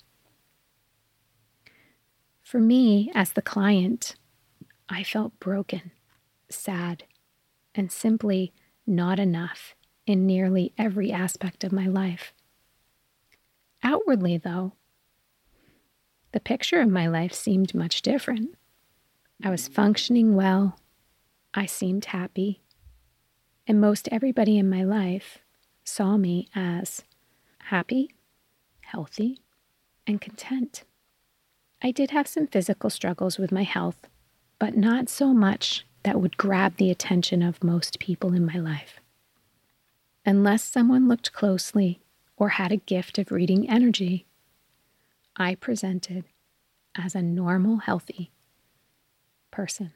For 2.42 2.58
me, 2.58 3.12
as 3.14 3.30
the 3.30 3.40
client, 3.40 4.16
I 4.88 5.04
felt 5.04 5.38
broken, 5.38 5.92
sad, 6.48 7.04
and 7.76 7.92
simply 7.92 8.52
not 8.88 9.20
enough 9.20 9.76
in 10.04 10.26
nearly 10.26 10.72
every 10.76 11.12
aspect 11.12 11.62
of 11.62 11.70
my 11.70 11.86
life. 11.86 12.34
Outwardly, 13.84 14.36
though, 14.36 14.72
the 16.32 16.40
picture 16.40 16.80
of 16.80 16.88
my 16.88 17.06
life 17.06 17.32
seemed 17.32 17.72
much 17.72 18.02
different. 18.02 18.56
I 19.44 19.50
was 19.50 19.68
functioning 19.68 20.34
well, 20.34 20.76
I 21.54 21.66
seemed 21.66 22.06
happy, 22.06 22.62
and 23.64 23.80
most 23.80 24.08
everybody 24.10 24.58
in 24.58 24.68
my 24.68 24.82
life 24.82 25.38
saw 25.84 26.16
me 26.16 26.48
as 26.52 27.04
happy, 27.66 28.11
healthy, 28.83 29.40
and 30.07 30.21
content. 30.21 30.85
I 31.83 31.90
did 31.90 32.11
have 32.11 32.28
some 32.28 32.47
physical 32.47 32.90
struggles 32.90 33.38
with 33.38 33.50
my 33.52 33.62
health, 33.62 34.09
but 34.59 34.76
not 34.76 35.09
so 35.09 35.33
much 35.33 35.87
that 36.04 36.21
would 36.21 36.37
grab 36.37 36.76
the 36.76 36.90
attention 36.90 37.42
of 37.42 37.64
most 37.64 37.99
people 37.99 38.35
in 38.35 38.45
my 38.45 38.57
life. 38.57 39.00
Unless 40.25 40.64
someone 40.64 41.09
looked 41.09 41.33
closely 41.33 42.00
or 42.37 42.50
had 42.50 42.73
a 42.73 42.76
gift 42.76 43.19
of 43.19 43.33
reading 43.33 43.69
energy, 43.69 44.26
I 45.37 45.54
presented 45.54 46.25
as 46.95 47.14
a 47.14 47.23
normal, 47.23 47.78
healthy 47.78 48.31
person. 49.50 49.92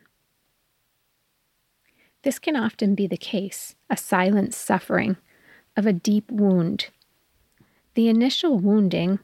This 2.22 2.38
can 2.38 2.56
often 2.56 2.94
be 2.94 3.06
the 3.06 3.16
case, 3.16 3.74
a 3.88 3.96
silent 3.96 4.54
suffering 4.54 5.16
of 5.76 5.86
a 5.86 5.92
deep 5.92 6.30
wound 6.30 6.88
the 7.96 8.08
initial 8.10 8.58
wounding 8.58 9.18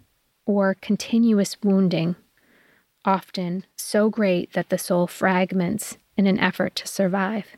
or 0.47 0.75
continuous 0.81 1.59
wounding, 1.63 2.17
often 3.05 3.67
so 3.77 4.09
great 4.09 4.55
that 4.55 4.71
the 4.71 4.79
soul 4.79 5.07
fragments 5.07 5.99
in 6.17 6.27
an 6.27 6.39
effort 6.39 6.75
to 6.75 6.89
survive. 6.89 7.49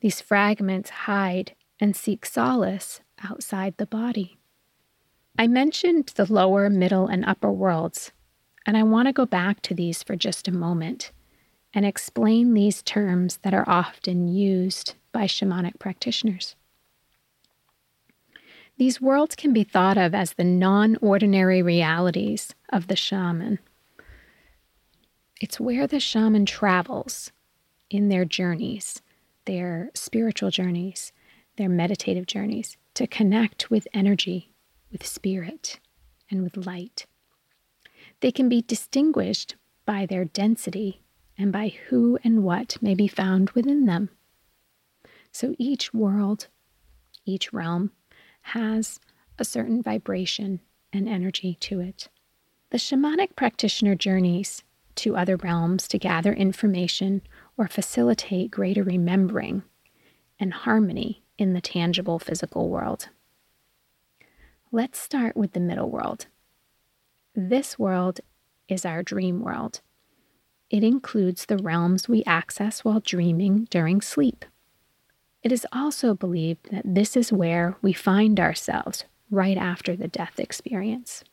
These 0.00 0.20
fragments 0.20 0.90
hide 0.90 1.54
and 1.80 1.96
seek 1.96 2.26
solace 2.26 3.00
outside 3.24 3.74
the 3.78 3.86
body. 3.86 4.36
I 5.38 5.46
mentioned 5.46 6.12
the 6.14 6.30
lower, 6.30 6.68
middle, 6.68 7.06
and 7.06 7.24
upper 7.24 7.50
worlds, 7.50 8.12
and 8.66 8.76
I 8.76 8.82
want 8.82 9.08
to 9.08 9.14
go 9.14 9.24
back 9.24 9.62
to 9.62 9.74
these 9.74 10.02
for 10.02 10.14
just 10.14 10.46
a 10.46 10.52
moment 10.52 11.10
and 11.72 11.86
explain 11.86 12.52
these 12.52 12.82
terms 12.82 13.38
that 13.38 13.54
are 13.54 13.68
often 13.68 14.28
used 14.28 14.94
by 15.10 15.24
shamanic 15.24 15.78
practitioners. 15.78 16.54
These 18.80 18.98
worlds 18.98 19.36
can 19.36 19.52
be 19.52 19.62
thought 19.62 19.98
of 19.98 20.14
as 20.14 20.32
the 20.32 20.42
non 20.42 20.96
ordinary 21.02 21.60
realities 21.60 22.54
of 22.70 22.86
the 22.86 22.96
shaman. 22.96 23.58
It's 25.38 25.60
where 25.60 25.86
the 25.86 26.00
shaman 26.00 26.46
travels 26.46 27.30
in 27.90 28.08
their 28.08 28.24
journeys, 28.24 29.02
their 29.44 29.90
spiritual 29.92 30.50
journeys, 30.50 31.12
their 31.58 31.68
meditative 31.68 32.24
journeys, 32.24 32.78
to 32.94 33.06
connect 33.06 33.70
with 33.70 33.86
energy, 33.92 34.50
with 34.90 35.06
spirit, 35.06 35.78
and 36.30 36.42
with 36.42 36.56
light. 36.56 37.04
They 38.20 38.32
can 38.32 38.48
be 38.48 38.62
distinguished 38.62 39.56
by 39.84 40.06
their 40.06 40.24
density 40.24 41.02
and 41.36 41.52
by 41.52 41.74
who 41.90 42.18
and 42.24 42.44
what 42.44 42.78
may 42.80 42.94
be 42.94 43.08
found 43.08 43.50
within 43.50 43.84
them. 43.84 44.08
So 45.32 45.54
each 45.58 45.92
world, 45.92 46.46
each 47.26 47.52
realm, 47.52 47.92
has 48.42 49.00
a 49.38 49.44
certain 49.44 49.82
vibration 49.82 50.60
and 50.92 51.08
energy 51.08 51.56
to 51.60 51.80
it. 51.80 52.08
The 52.70 52.78
shamanic 52.78 53.36
practitioner 53.36 53.94
journeys 53.94 54.62
to 54.96 55.16
other 55.16 55.36
realms 55.36 55.88
to 55.88 55.98
gather 55.98 56.32
information 56.32 57.22
or 57.56 57.68
facilitate 57.68 58.50
greater 58.50 58.82
remembering 58.82 59.62
and 60.38 60.52
harmony 60.52 61.22
in 61.38 61.52
the 61.52 61.60
tangible 61.60 62.18
physical 62.18 62.68
world. 62.68 63.08
Let's 64.72 64.98
start 64.98 65.36
with 65.36 65.52
the 65.52 65.60
middle 65.60 65.90
world. 65.90 66.26
This 67.34 67.78
world 67.78 68.20
is 68.68 68.84
our 68.84 69.02
dream 69.02 69.40
world. 69.40 69.80
It 70.68 70.84
includes 70.84 71.46
the 71.46 71.58
realms 71.58 72.08
we 72.08 72.22
access 72.24 72.84
while 72.84 73.00
dreaming 73.00 73.66
during 73.70 74.00
sleep. 74.00 74.44
It 75.42 75.52
is 75.52 75.66
also 75.72 76.14
believed 76.14 76.70
that 76.70 76.82
this 76.84 77.16
is 77.16 77.32
where 77.32 77.76
we 77.80 77.92
find 77.92 78.38
ourselves 78.38 79.04
right 79.30 79.56
after 79.56 79.96
the 79.96 80.08
death 80.08 80.38
experience. 80.38 81.24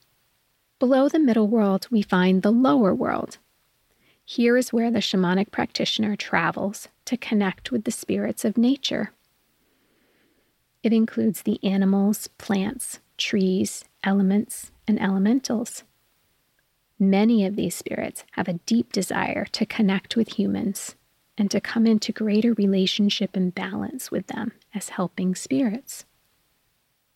Below 0.79 1.09
the 1.09 1.19
middle 1.19 1.47
world, 1.47 1.87
we 1.91 2.01
find 2.01 2.41
the 2.41 2.51
lower 2.51 2.93
world. 2.93 3.37
Here 4.23 4.55
is 4.55 4.71
where 4.71 4.91
the 4.91 4.99
shamanic 4.99 5.51
practitioner 5.51 6.15
travels 6.15 6.87
to 7.05 7.17
connect 7.17 7.71
with 7.71 7.83
the 7.83 7.91
spirits 7.91 8.45
of 8.45 8.57
nature. 8.57 9.11
It 10.83 10.93
includes 10.93 11.41
the 11.41 11.59
animals, 11.63 12.29
plants, 12.37 12.99
trees, 13.17 13.83
elements, 14.03 14.71
and 14.87 15.01
elementals. 15.01 15.83
Many 16.99 17.45
of 17.45 17.55
these 17.55 17.75
spirits 17.75 18.23
have 18.31 18.47
a 18.47 18.59
deep 18.65 18.93
desire 18.93 19.45
to 19.45 19.65
connect 19.65 20.15
with 20.15 20.37
humans 20.37 20.95
and 21.37 21.51
to 21.51 21.61
come 21.61 21.85
into 21.85 22.11
greater 22.11 22.53
relationship 22.53 23.35
and 23.35 23.53
balance 23.53 24.11
with 24.11 24.27
them 24.27 24.51
as 24.73 24.89
helping 24.89 25.35
spirits. 25.35 26.05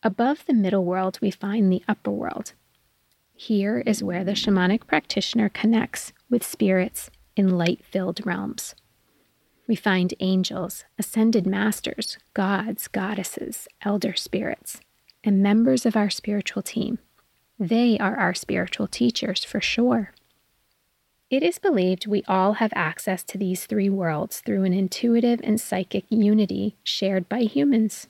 Above 0.03 0.45
the 0.45 0.53
middle 0.53 0.85
world, 0.85 1.19
we 1.21 1.31
find 1.31 1.71
the 1.71 1.83
upper 1.87 2.11
world. 2.11 2.53
Here 3.35 3.79
is 3.85 4.03
where 4.03 4.23
the 4.23 4.33
shamanic 4.33 4.87
practitioner 4.87 5.49
connects 5.49 6.13
with 6.29 6.43
spirits 6.43 7.09
in 7.35 7.57
light 7.57 7.83
filled 7.83 8.25
realms. 8.25 8.75
We 9.67 9.75
find 9.75 10.13
angels, 10.19 10.85
ascended 10.99 11.47
masters, 11.47 12.17
gods, 12.33 12.87
goddesses, 12.87 13.67
elder 13.81 14.15
spirits, 14.15 14.81
and 15.23 15.41
members 15.41 15.85
of 15.85 15.95
our 15.95 16.09
spiritual 16.09 16.61
team 16.61 16.99
they 17.61 17.95
are 17.99 18.17
our 18.17 18.33
spiritual 18.33 18.87
teachers 18.87 19.43
for 19.43 19.61
sure. 19.61 20.13
It 21.31 21.43
is 21.43 21.59
believed 21.59 22.07
we 22.07 22.23
all 22.27 22.53
have 22.55 22.73
access 22.75 23.23
to 23.23 23.38
these 23.38 23.65
three 23.65 23.89
worlds 23.89 24.41
through 24.41 24.65
an 24.65 24.73
intuitive 24.73 25.39
and 25.46 25.61
psychic 25.61 26.03
unity 26.09 26.75
shared 26.83 27.29
by 27.29 27.44
humans. 27.44 28.07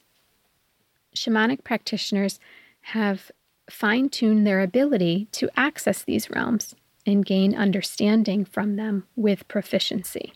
Shamanic 1.15 1.63
practitioners 1.63 2.39
have 2.81 3.31
fine 3.69 4.09
tuned 4.09 4.47
their 4.47 4.59
ability 4.59 5.27
to 5.33 5.51
access 5.55 6.01
these 6.01 6.31
realms 6.31 6.73
and 7.05 7.23
gain 7.23 7.53
understanding 7.53 8.43
from 8.43 8.75
them 8.75 9.05
with 9.15 9.47
proficiency. 9.47 10.33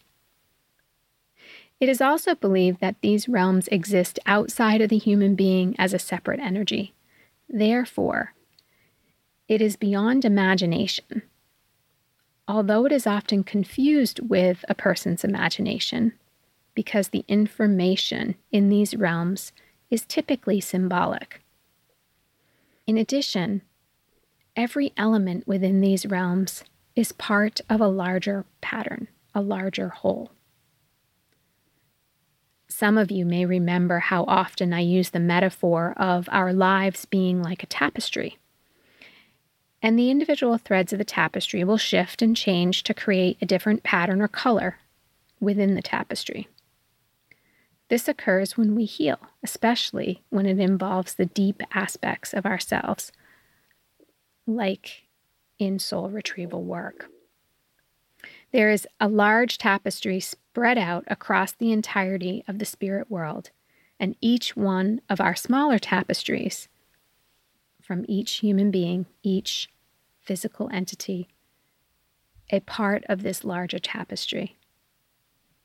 It 1.79 1.89
is 1.89 2.01
also 2.01 2.35
believed 2.35 2.81
that 2.81 3.01
these 3.01 3.27
realms 3.27 3.67
exist 3.69 4.19
outside 4.27 4.81
of 4.81 4.89
the 4.89 4.99
human 4.99 5.33
being 5.33 5.75
as 5.79 5.91
a 5.91 5.99
separate 5.99 6.39
energy. 6.39 6.93
Therefore, 7.49 8.35
it 9.47 9.59
is 9.59 9.75
beyond 9.75 10.23
imagination. 10.23 11.23
Although 12.47 12.85
it 12.85 12.91
is 12.91 13.07
often 13.07 13.43
confused 13.43 14.19
with 14.19 14.63
a 14.69 14.75
person's 14.75 15.23
imagination, 15.23 16.13
because 16.75 17.07
the 17.07 17.25
information 17.27 18.35
in 18.51 18.69
these 18.69 18.95
realms 18.95 19.51
is 19.89 20.05
typically 20.05 20.59
symbolic. 20.59 21.41
In 22.85 22.97
addition, 22.97 23.61
every 24.55 24.93
element 24.95 25.47
within 25.47 25.81
these 25.81 26.05
realms 26.05 26.63
is 26.95 27.11
part 27.11 27.61
of 27.69 27.81
a 27.81 27.87
larger 27.87 28.45
pattern, 28.61 29.07
a 29.33 29.41
larger 29.41 29.89
whole. 29.89 30.31
Some 32.67 32.97
of 32.97 33.09
you 33.09 33.25
may 33.25 33.45
remember 33.45 33.99
how 33.99 34.23
often 34.25 34.73
I 34.73 34.81
use 34.81 35.11
the 35.11 35.19
metaphor 35.19 35.93
of 35.97 36.27
our 36.31 36.53
lives 36.53 37.05
being 37.05 37.41
like 37.41 37.63
a 37.63 37.67
tapestry 37.67 38.37
and 39.85 39.99
the 39.99 40.09
individual 40.09 40.57
threads 40.57 40.93
of 40.93 40.97
the 40.97 41.05
tapestry 41.05 41.63
will 41.63 41.77
shift 41.77 42.23
and 42.23 42.35
change 42.35 42.81
to 42.81 42.91
create 42.91 43.37
a 43.39 43.45
different 43.45 43.83
pattern 43.83 44.19
or 44.19 44.27
color 44.27 44.79
within 45.39 45.75
the 45.75 45.81
tapestry. 45.81 46.47
This 47.87 48.07
occurs 48.07 48.57
when 48.57 48.73
we 48.73 48.85
heal, 48.85 49.19
especially 49.43 50.23
when 50.31 50.47
it 50.47 50.59
involves 50.59 51.13
the 51.13 51.27
deep 51.27 51.61
aspects 51.71 52.33
of 52.33 52.47
ourselves, 52.47 53.11
like 54.47 55.03
in 55.59 55.77
soul 55.77 56.09
retrieval 56.09 56.63
work. 56.63 57.11
There 58.51 58.71
is 58.71 58.87
a 58.99 59.07
large 59.07 59.59
tapestry 59.59 60.19
spread 60.19 60.79
out 60.79 61.03
across 61.05 61.51
the 61.51 61.71
entirety 61.71 62.43
of 62.47 62.57
the 62.57 62.65
spirit 62.65 63.11
world, 63.11 63.51
and 63.99 64.15
each 64.19 64.57
one 64.57 65.01
of 65.11 65.21
our 65.21 65.35
smaller 65.35 65.77
tapestries 65.77 66.69
from 67.83 68.03
each 68.07 68.37
human 68.37 68.71
being, 68.71 69.05
each 69.21 69.69
physical 70.25 70.69
entity, 70.71 71.29
a 72.51 72.59
part 72.61 73.03
of 73.07 73.23
this 73.23 73.43
larger 73.43 73.79
tapestry. 73.79 74.57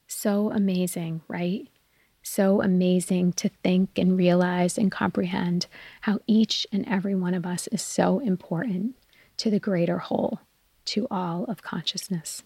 So 0.06 0.50
amazing, 0.50 1.22
right? 1.28 1.68
So 2.22 2.62
amazing 2.62 3.32
to 3.34 3.48
think 3.62 3.98
and 3.98 4.16
realize 4.16 4.76
and 4.76 4.92
comprehend 4.92 5.66
how 6.02 6.20
each 6.26 6.66
and 6.70 6.86
every 6.86 7.14
one 7.14 7.34
of 7.34 7.46
us 7.46 7.66
is 7.68 7.82
so 7.82 8.18
important 8.18 8.96
to 9.38 9.50
the 9.50 9.60
greater 9.60 9.98
whole, 9.98 10.40
to 10.86 11.06
all 11.10 11.44
of 11.44 11.62
consciousness. 11.62 12.42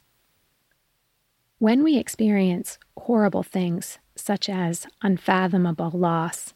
When 1.59 1.83
we 1.83 1.97
experience 1.97 2.79
horrible 2.97 3.43
things 3.43 3.99
such 4.17 4.49
as 4.49 4.87
unfathomable 5.03 5.91
loss, 5.91 6.53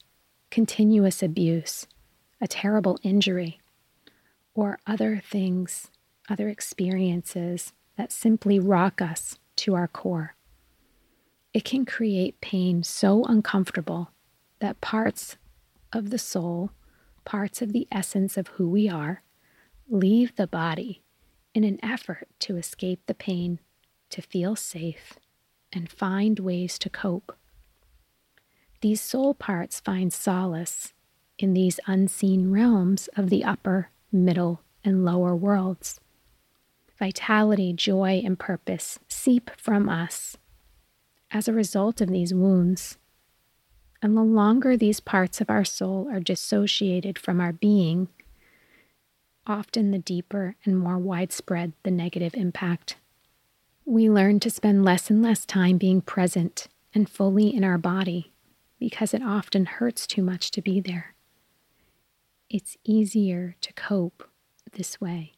continuous 0.51 1.23
abuse, 1.23 1.87
a 2.40 2.47
terrible 2.47 2.99
injury, 3.03 3.61
or 4.59 4.77
other 4.88 5.23
things, 5.25 5.88
other 6.29 6.49
experiences 6.49 7.73
that 7.97 8.11
simply 8.11 8.59
rock 8.59 9.01
us 9.01 9.38
to 9.55 9.77
our 9.77 9.87
core. 9.87 10.35
It 11.55 11.64
can 11.64 11.87
create 11.87 12.40
pain 12.40 12.83
so 12.83 13.23
uncomfortable 13.23 14.11
that 14.59 14.81
parts 14.81 15.37
of 15.92 16.11
the 16.11 16.18
soul, 16.18 16.73
parts 17.25 17.62
of 17.62 17.73
the 17.73 17.87
essence 17.92 18.37
of 18.37 18.49
who 18.49 18.68
we 18.68 18.88
are, 18.88 19.23
leave 19.88 20.35
the 20.35 20.49
body 20.49 21.03
in 21.55 21.62
an 21.62 21.79
effort 21.81 22.27
to 22.40 22.57
escape 22.57 22.99
the 23.07 23.14
pain, 23.14 23.61
to 24.11 24.21
feel 24.21 24.57
safe, 24.57 25.21
and 25.73 25.88
find 25.88 26.40
ways 26.40 26.81
to 26.81 26.90
cope. 26.90 27.37
These 28.81 29.01
soul 29.01 29.35
parts 29.35 29.79
find 29.79 30.12
solace 30.12 30.94
in 31.38 31.55
these 31.55 31.79
unseen 31.87 32.51
realms 32.51 33.09
of 33.16 33.31
the 33.31 33.44
upper 33.44 33.90
middle, 34.12 34.62
and 34.85 35.05
lower 35.05 35.35
worlds. 35.35 36.01
Vitality, 36.99 37.73
joy, 37.73 38.23
and 38.25 38.38
purpose 38.38 38.99
seep 39.09 39.51
from 39.57 39.88
us 39.88 40.37
as 41.31 41.47
a 41.47 41.53
result 41.53 42.01
of 42.01 42.09
these 42.09 42.35
wounds. 42.35 42.97
And 44.01 44.16
the 44.16 44.23
longer 44.23 44.77
these 44.77 45.01
parts 45.01 45.40
of 45.40 45.51
our 45.51 45.64
soul 45.64 46.09
are 46.11 46.21
dissociated 46.21 47.18
from 47.18 47.40
our 47.40 47.53
being, 47.53 48.09
often 49.47 49.90
the 49.90 49.99
deeper 49.99 50.57
and 50.64 50.79
more 50.79 50.99
widespread 50.99 51.73
the 51.83 51.90
negative 51.90 52.35
impact. 52.35 52.97
We 53.85 54.11
learn 54.11 54.40
to 54.40 54.51
spend 54.51 54.85
less 54.85 55.11
and 55.11 55.23
less 55.23 55.47
time 55.47 55.79
being 55.79 56.01
present 56.01 56.68
and 56.94 57.09
fully 57.09 57.55
in 57.55 57.64
our 57.64 57.79
body 57.79 58.33
because 58.79 59.14
it 59.14 59.23
often 59.23 59.66
hurts 59.66 60.07
too 60.07 60.23
much 60.23 60.51
to 60.53 60.62
be 60.62 60.81
there. 60.81 61.14
It's 62.50 62.76
easier 62.84 63.56
to 63.61 63.72
cope 63.74 64.28
this 64.72 65.00
way. 65.00 65.34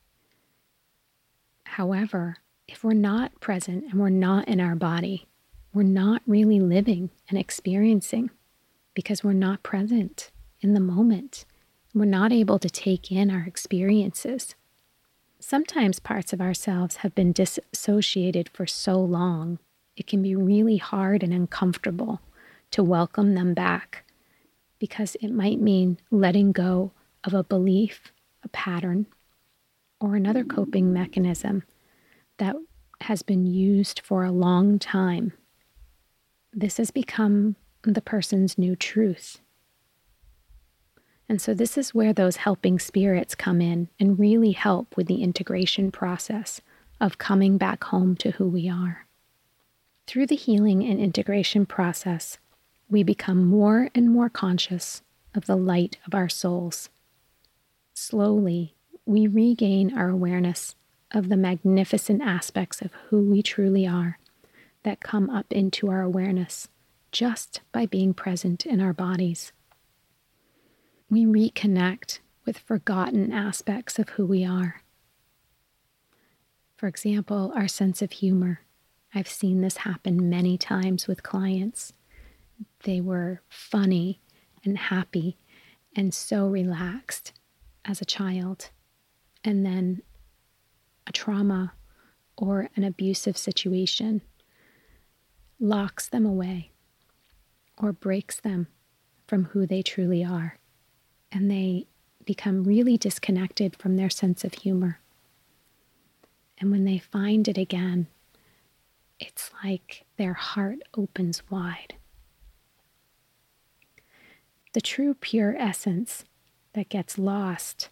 However, 1.65 2.39
if 2.69 2.85
we're 2.85 2.93
not 2.93 3.41
present 3.41 3.85
and 3.85 3.95
we're 3.95 4.11
not 4.11 4.47
in 4.49 4.61
our 4.61 4.77
body, 4.77 5.27
we're 5.73 5.83
not 5.83 6.23
really 6.27 6.61
living 6.61 7.11
and 7.29 7.39
experiencing 7.39 8.31
because 8.95 9.25
we're 9.25 9.33
not 9.33 9.63
present 9.63 10.31
in 10.61 10.75
the 10.75 10.81
moment. 10.81 11.45
We're 11.95 12.05
not 12.05 12.33
able 12.33 12.59
to 12.61 12.71
take 12.71 13.11
in 13.11 13.31
our 13.31 13.43
experiences. 13.43 14.55
Sometimes 15.41 15.99
parts 15.99 16.33
of 16.33 16.41
ourselves 16.41 16.97
have 16.97 17.15
been 17.15 17.33
dissociated 17.33 18.51
for 18.53 18.67
so 18.67 19.01
long, 19.01 19.59
it 19.97 20.07
can 20.07 20.23
be 20.23 20.37
really 20.37 20.77
hard 20.77 21.23
and 21.23 21.33
uncomfortable 21.33 22.21
to 22.71 22.85
welcome 22.85 23.35
them 23.35 23.55
back 23.55 24.05
because 24.79 25.17
it 25.21 25.31
might 25.31 25.61
mean 25.61 25.99
letting 26.11 26.53
go 26.53 26.93
of 27.25 27.35
a 27.35 27.45
belief, 27.45 28.13
a 28.43 28.49
pattern, 28.49 29.07
or 30.01 30.17
another 30.17 30.45
coping 30.45 30.93
mechanism 30.93 31.63
that 32.39 32.57
has 33.03 33.23
been 33.23 33.47
used 33.47 34.01
for 34.01 34.25
a 34.25 34.33
long 34.33 34.79
time. 34.79 35.33
This 36.53 36.79
has 36.79 36.91
become 36.91 37.57
the 37.83 38.01
person's 38.01 38.59
new 38.59 38.77
truth. 38.77 39.41
And 41.29 41.41
so, 41.41 41.55
this 41.55 41.79
is 41.79 41.95
where 41.95 42.13
those 42.13 42.37
helping 42.37 42.79
spirits 42.79 43.37
come 43.37 43.61
in 43.61 43.89
and 44.01 44.19
really 44.19 44.51
help 44.51 44.97
with 44.97 45.07
the 45.07 45.23
integration 45.23 45.93
process 45.93 46.61
of 47.01 47.19
coming 47.19 47.57
back 47.57 47.85
home 47.85 48.17
to 48.17 48.33
who 48.33 48.49
we 48.49 48.69
are. 48.69 49.07
Through 50.07 50.27
the 50.27 50.37
healing 50.37 50.83
and 50.83 50.99
integration 50.99 51.67
process, 51.67 52.39
we 52.89 53.05
become 53.05 53.47
more 53.47 53.91
and 53.95 54.11
more 54.11 54.29
conscious 54.29 55.03
of 55.33 55.47
the 55.47 55.57
light 55.57 55.99
of 56.05 56.15
our 56.15 56.29
souls. 56.29 56.89
Slowly, 58.03 58.77
we 59.05 59.27
regain 59.27 59.93
our 59.95 60.09
awareness 60.09 60.75
of 61.11 61.29
the 61.29 61.37
magnificent 61.37 62.23
aspects 62.23 62.81
of 62.81 62.95
who 62.95 63.21
we 63.21 63.43
truly 63.43 63.87
are 63.87 64.19
that 64.85 65.03
come 65.03 65.29
up 65.29 65.53
into 65.53 65.91
our 65.91 66.01
awareness 66.01 66.69
just 67.13 67.61
by 67.73 67.85
being 67.85 68.15
present 68.15 68.65
in 68.65 68.81
our 68.81 68.95
bodies. 68.95 69.53
We 71.11 71.27
reconnect 71.27 72.21
with 72.47 72.57
forgotten 72.57 73.35
aspects 73.35 73.99
of 73.99 74.09
who 74.09 74.25
we 74.25 74.47
are. 74.47 74.81
For 76.79 76.87
example, 76.87 77.53
our 77.55 77.69
sense 77.69 78.01
of 78.01 78.13
humor. 78.13 78.63
I've 79.15 79.29
seen 79.29 79.61
this 79.61 79.77
happen 79.77 80.31
many 80.31 80.57
times 80.57 81.07
with 81.07 81.23
clients. 81.23 81.93
They 82.85 83.03
were 83.03 83.43
funny 83.51 84.23
and 84.65 84.79
happy 84.79 85.37
and 85.95 86.15
so 86.15 86.47
relaxed 86.47 87.35
as 87.85 88.01
a 88.01 88.07
child. 88.07 88.71
And 89.45 89.65
then 89.65 90.03
a 91.07 91.13
trauma 91.13 91.75
or 92.37 92.69
an 92.77 92.85
abusive 92.85 93.37
situation 93.37 94.23
locks 95.59 96.09
them 96.09 96.25
away 96.25 96.71
or 97.79 97.93
breaks 97.93 98.41
them 98.41 98.67
from 99.27 99.45
who 99.47 99.67
they 99.67 99.83
truly 99.83 100.25
are. 100.25 100.59
And 101.33 101.51
they 101.51 101.87
become 102.25 102.65
really 102.65 102.97
disconnected 102.97 103.77
from 103.77 103.97
their 103.97 104.11
sense 104.11 104.45
of 104.45 104.55
humor. 104.55 105.01
And 106.59 106.71
when 106.71 106.85
they 106.85 106.99
find 106.99 107.49
it 107.49 107.57
again, 107.57 108.07
it's 109.19 109.51
like 109.65 110.05
their 110.17 110.35
heart 110.35 110.79
opens 110.97 111.43
wide. 111.51 111.95
The 114.73 114.81
true 114.81 115.15
pure 115.15 115.57
essence 115.57 116.25
that 116.75 116.89
gets 116.89 117.19
lost 117.19 117.89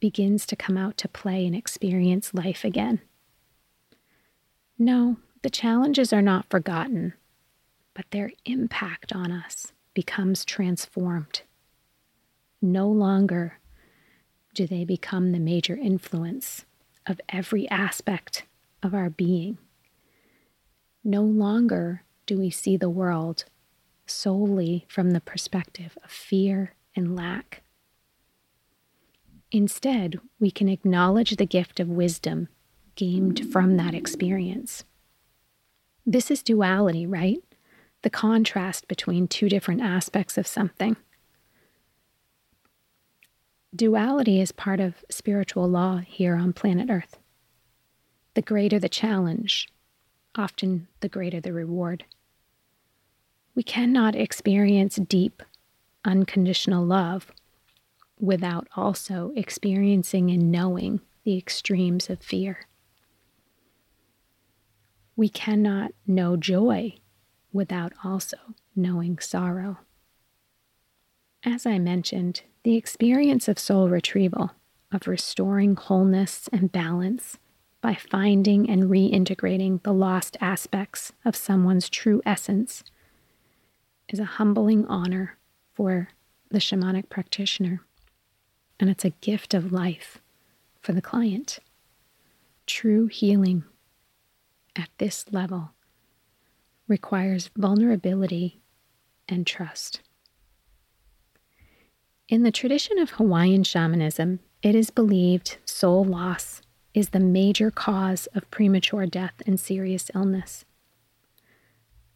begins 0.00 0.46
to 0.46 0.56
come 0.56 0.76
out 0.76 0.96
to 0.96 1.08
play 1.08 1.46
and 1.46 1.54
experience 1.54 2.34
life 2.34 2.64
again. 2.64 3.00
No, 4.78 5.18
the 5.42 5.50
challenges 5.50 6.12
are 6.12 6.22
not 6.22 6.48
forgotten, 6.48 7.12
but 7.94 8.10
their 8.10 8.32
impact 8.46 9.12
on 9.12 9.30
us 9.30 9.72
becomes 9.94 10.44
transformed. 10.44 11.42
No 12.62 12.88
longer 12.88 13.58
do 14.54 14.66
they 14.66 14.84
become 14.84 15.32
the 15.32 15.38
major 15.38 15.76
influence 15.76 16.64
of 17.06 17.20
every 17.28 17.68
aspect 17.70 18.44
of 18.82 18.94
our 18.94 19.10
being. 19.10 19.58
No 21.04 21.22
longer 21.22 22.04
do 22.26 22.38
we 22.38 22.50
see 22.50 22.76
the 22.76 22.90
world 22.90 23.44
solely 24.06 24.86
from 24.88 25.10
the 25.10 25.20
perspective 25.20 25.96
of 26.04 26.10
fear 26.10 26.74
and 26.94 27.16
lack. 27.16 27.62
Instead, 29.52 30.20
we 30.38 30.50
can 30.50 30.68
acknowledge 30.68 31.36
the 31.36 31.46
gift 31.46 31.80
of 31.80 31.88
wisdom 31.88 32.48
gained 32.94 33.50
from 33.52 33.76
that 33.76 33.94
experience. 33.94 34.84
This 36.06 36.30
is 36.30 36.42
duality, 36.42 37.06
right? 37.06 37.38
The 38.02 38.10
contrast 38.10 38.88
between 38.88 39.26
two 39.26 39.48
different 39.48 39.80
aspects 39.80 40.38
of 40.38 40.46
something. 40.46 40.96
Duality 43.74 44.40
is 44.40 44.52
part 44.52 44.80
of 44.80 45.04
spiritual 45.10 45.68
law 45.68 45.98
here 45.98 46.36
on 46.36 46.52
planet 46.52 46.90
Earth. 46.90 47.18
The 48.34 48.42
greater 48.42 48.78
the 48.78 48.88
challenge, 48.88 49.68
often 50.36 50.86
the 51.00 51.08
greater 51.08 51.40
the 51.40 51.52
reward. 51.52 52.04
We 53.54 53.62
cannot 53.62 54.14
experience 54.14 54.96
deep, 54.96 55.42
unconditional 56.04 56.84
love 56.84 57.32
without 58.20 58.68
also 58.76 59.32
experiencing 59.34 60.30
and 60.30 60.52
knowing 60.52 61.00
the 61.24 61.36
extremes 61.36 62.10
of 62.10 62.20
fear. 62.20 62.66
We 65.16 65.28
cannot 65.28 65.92
know 66.06 66.36
joy 66.36 66.94
without 67.52 67.92
also 68.04 68.36
knowing 68.76 69.18
sorrow. 69.18 69.78
As 71.44 71.66
I 71.66 71.78
mentioned, 71.78 72.42
the 72.62 72.76
experience 72.76 73.48
of 73.48 73.58
soul 73.58 73.88
retrieval, 73.88 74.52
of 74.92 75.06
restoring 75.06 75.76
wholeness 75.76 76.48
and 76.52 76.70
balance 76.70 77.38
by 77.80 77.94
finding 77.94 78.68
and 78.68 78.84
reintegrating 78.84 79.82
the 79.82 79.92
lost 79.92 80.36
aspects 80.40 81.12
of 81.24 81.34
someone's 81.34 81.88
true 81.88 82.20
essence, 82.26 82.84
is 84.08 84.18
a 84.18 84.24
humbling 84.24 84.84
honor 84.86 85.38
for 85.72 86.08
the 86.50 86.58
shamanic 86.58 87.08
practitioner 87.08 87.82
and 88.80 88.88
it's 88.88 89.04
a 89.04 89.10
gift 89.10 89.52
of 89.52 89.72
life 89.72 90.18
for 90.80 90.92
the 90.92 91.02
client. 91.02 91.58
True 92.66 93.06
healing 93.06 93.64
at 94.74 94.88
this 94.96 95.26
level 95.30 95.72
requires 96.88 97.50
vulnerability 97.56 98.58
and 99.28 99.46
trust. 99.46 100.00
In 102.28 102.42
the 102.42 102.50
tradition 102.50 102.98
of 102.98 103.10
Hawaiian 103.10 103.64
shamanism, 103.64 104.40
it 104.62 104.74
is 104.74 104.90
believed 104.90 105.58
soul 105.64 106.04
loss 106.04 106.62
is 106.94 107.10
the 107.10 107.20
major 107.20 107.70
cause 107.70 108.26
of 108.34 108.50
premature 108.50 109.06
death 109.06 109.34
and 109.46 109.60
serious 109.60 110.10
illness. 110.14 110.64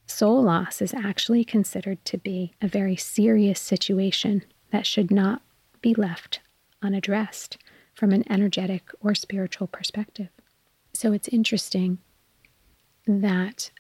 Soul 0.07 0.43
loss 0.43 0.81
is 0.81 0.95
actually 0.95 1.45
considered 1.45 2.05
to 2.07 2.19
be 2.19 2.55
a 2.63 2.69
very 2.69 2.97
serious 2.97 3.61
situation 3.61 4.45
that 4.71 4.87
should 4.87 5.11
not 5.11 5.43
be 5.81 5.95
left 5.95 6.41
unaddressed 6.85 7.57
from 7.95 8.13
an 8.13 8.25
energetic 8.31 8.91
or 9.01 9.15
spiritual 9.15 9.67
perspective. 9.67 10.29
So 10.93 11.13
it's 11.13 11.29
interesting 11.29 11.99
that 13.07 13.71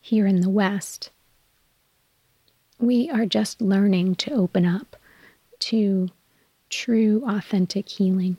here 0.00 0.26
in 0.26 0.40
the 0.40 0.50
West, 0.50 1.10
we 2.78 3.10
are 3.10 3.26
just 3.26 3.60
learning 3.60 4.14
to 4.16 4.32
open 4.32 4.64
up 4.64 4.96
to 5.60 6.08
true, 6.70 7.22
authentic 7.26 7.88
healing 7.88 8.36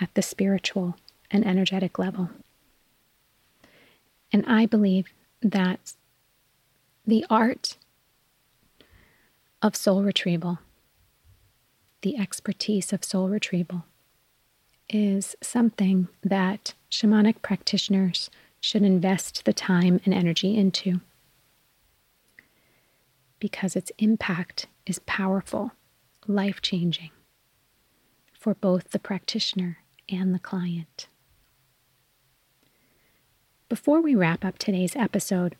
at 0.00 0.12
the 0.14 0.22
spiritual 0.22 0.96
and 1.30 1.46
energetic 1.46 1.98
level. 1.98 2.30
And 4.32 4.44
I 4.46 4.66
believe 4.66 5.08
that 5.40 5.94
the 7.06 7.24
art 7.30 7.76
of 9.62 9.74
soul 9.74 10.02
retrieval 10.02 10.58
the 12.02 12.16
expertise 12.16 12.92
of 12.92 13.04
soul 13.04 13.28
retrieval 13.28 13.84
is 14.88 15.36
something 15.42 16.08
that 16.22 16.74
shamanic 16.90 17.42
practitioners 17.42 18.30
should 18.60 18.82
invest 18.82 19.44
the 19.44 19.52
time 19.52 20.00
and 20.04 20.14
energy 20.14 20.56
into 20.56 21.00
because 23.38 23.76
its 23.76 23.92
impact 23.98 24.66
is 24.86 24.98
powerful, 25.00 25.72
life 26.26 26.60
changing 26.60 27.10
for 28.32 28.54
both 28.54 28.90
the 28.90 28.98
practitioner 28.98 29.78
and 30.08 30.34
the 30.34 30.38
client. 30.38 31.08
Before 33.68 34.00
we 34.00 34.14
wrap 34.14 34.44
up 34.44 34.58
today's 34.58 34.96
episode, 34.96 35.56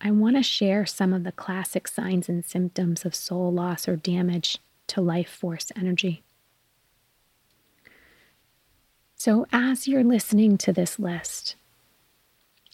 I 0.00 0.10
want 0.12 0.36
to 0.36 0.42
share 0.42 0.86
some 0.86 1.12
of 1.12 1.24
the 1.24 1.32
classic 1.32 1.88
signs 1.88 2.28
and 2.28 2.44
symptoms 2.44 3.04
of 3.04 3.14
soul 3.14 3.52
loss 3.52 3.88
or 3.88 3.96
damage 3.96 4.58
to 4.90 5.00
life 5.00 5.30
force 5.30 5.70
energy. 5.76 6.22
So, 9.14 9.46
as 9.52 9.86
you're 9.86 10.02
listening 10.04 10.56
to 10.58 10.72
this 10.72 10.98
list, 10.98 11.56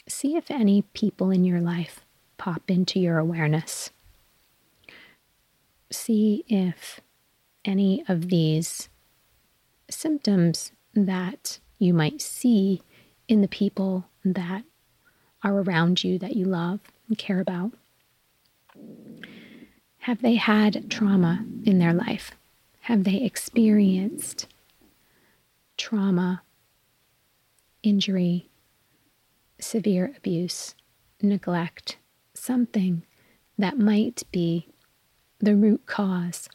see 0.09 0.37
if 0.37 0.51
any 0.51 0.83
people 0.95 1.31
in 1.31 1.45
your 1.45 1.61
life 1.61 2.01
pop 2.39 2.63
into 2.69 3.01
your 3.01 3.19
awareness. 3.19 3.91
See 5.91 6.45
if 6.49 7.01
any 7.65 8.05
of 8.09 8.29
these 8.29 8.89
symptoms 9.91 10.73
that 10.95 11.59
you 11.79 11.93
might 11.93 12.23
see 12.23 12.81
in 13.29 13.43
the 13.43 13.49
people 13.49 14.07
that 14.25 14.63
are 15.43 15.61
around 15.61 16.03
you 16.03 16.19
that 16.19 16.37
you 16.37 16.45
love 16.45 16.81
and 17.09 17.19
care 17.19 17.41
about. 17.41 17.73
Have 20.07 20.23
they 20.23 20.37
had 20.37 20.89
trauma 20.89 21.45
in 21.65 21.81
their 21.81 21.93
life? 21.93 22.31
Have 22.83 23.03
they 23.03 23.17
experienced 23.17 24.47
trauma, 25.77 26.43
injury, 27.83 28.49
severe 29.59 30.13
abuse, 30.17 30.77
neglect, 31.21 31.97
something 32.35 33.03
that 33.59 33.81
might 33.81 34.23
be 34.31 34.69
the 35.41 35.57
root 35.57 35.87
cause 35.87 36.49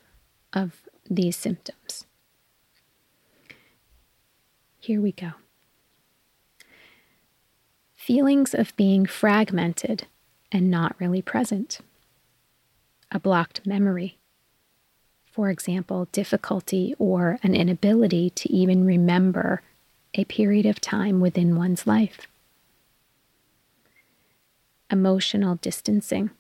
of 0.54 0.84
these 1.10 1.36
symptoms. 1.36 2.06
Here 4.80 5.02
we 5.02 5.12
go. 5.12 5.32
Feelings 7.96 8.54
of 8.54 8.74
being 8.78 9.06
fragmented 9.06 10.08
and 10.54 10.72
not 10.72 10.96
really 11.00 11.22
present. 11.22 11.82
A 13.12 13.20
blocked 13.20 13.66
memory. 13.66 14.18
For 15.26 15.50
example, 15.50 16.08
difficulty 16.12 16.96
or 16.98 17.40
an 17.44 17.56
inability 17.56 18.30
to 18.32 18.52
even 18.52 18.86
remember 18.86 19.62
a 20.14 20.26
period 20.26 20.66
of 20.66 20.82
time 20.82 21.20
within 21.20 21.56
one's 21.56 21.88
life. 21.88 22.28
Emotional 24.90 25.56
distancing. 25.56 26.32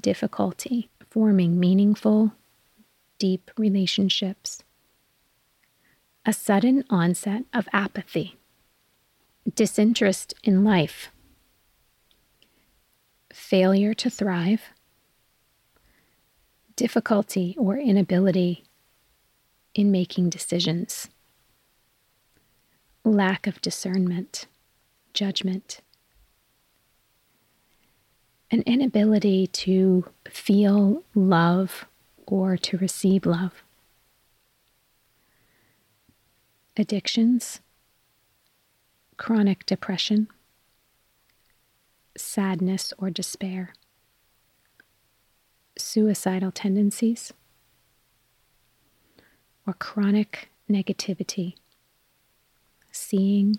Difficulty 0.00 0.90
forming 1.16 1.58
meaningful, 1.58 2.32
deep 3.18 3.50
relationships. 3.56 4.62
A 6.26 6.32
sudden 6.32 6.84
onset 6.90 7.44
of 7.54 7.68
apathy, 7.72 8.36
disinterest 9.54 10.34
in 10.42 10.62
life, 10.62 11.10
failure 13.32 13.94
to 13.94 14.10
thrive, 14.10 14.62
difficulty 16.76 17.56
or 17.58 17.76
inability 17.76 18.62
in 19.74 19.90
making 19.90 20.30
decisions, 20.30 21.08
lack 23.04 23.46
of 23.46 23.60
discernment, 23.60 24.46
judgment, 25.14 25.80
an 28.50 28.62
inability 28.62 29.46
to 29.48 30.04
feel 30.28 31.02
love 31.14 31.86
or 32.26 32.56
to 32.56 32.78
receive 32.78 33.26
love. 33.26 33.62
Addictions, 36.76 37.60
chronic 39.16 39.64
depression, 39.66 40.28
sadness 42.16 42.92
or 42.98 43.10
despair, 43.10 43.72
suicidal 45.78 46.50
tendencies, 46.50 47.32
or 49.66 49.74
chronic 49.74 50.48
negativity, 50.70 51.54
seeing 52.90 53.58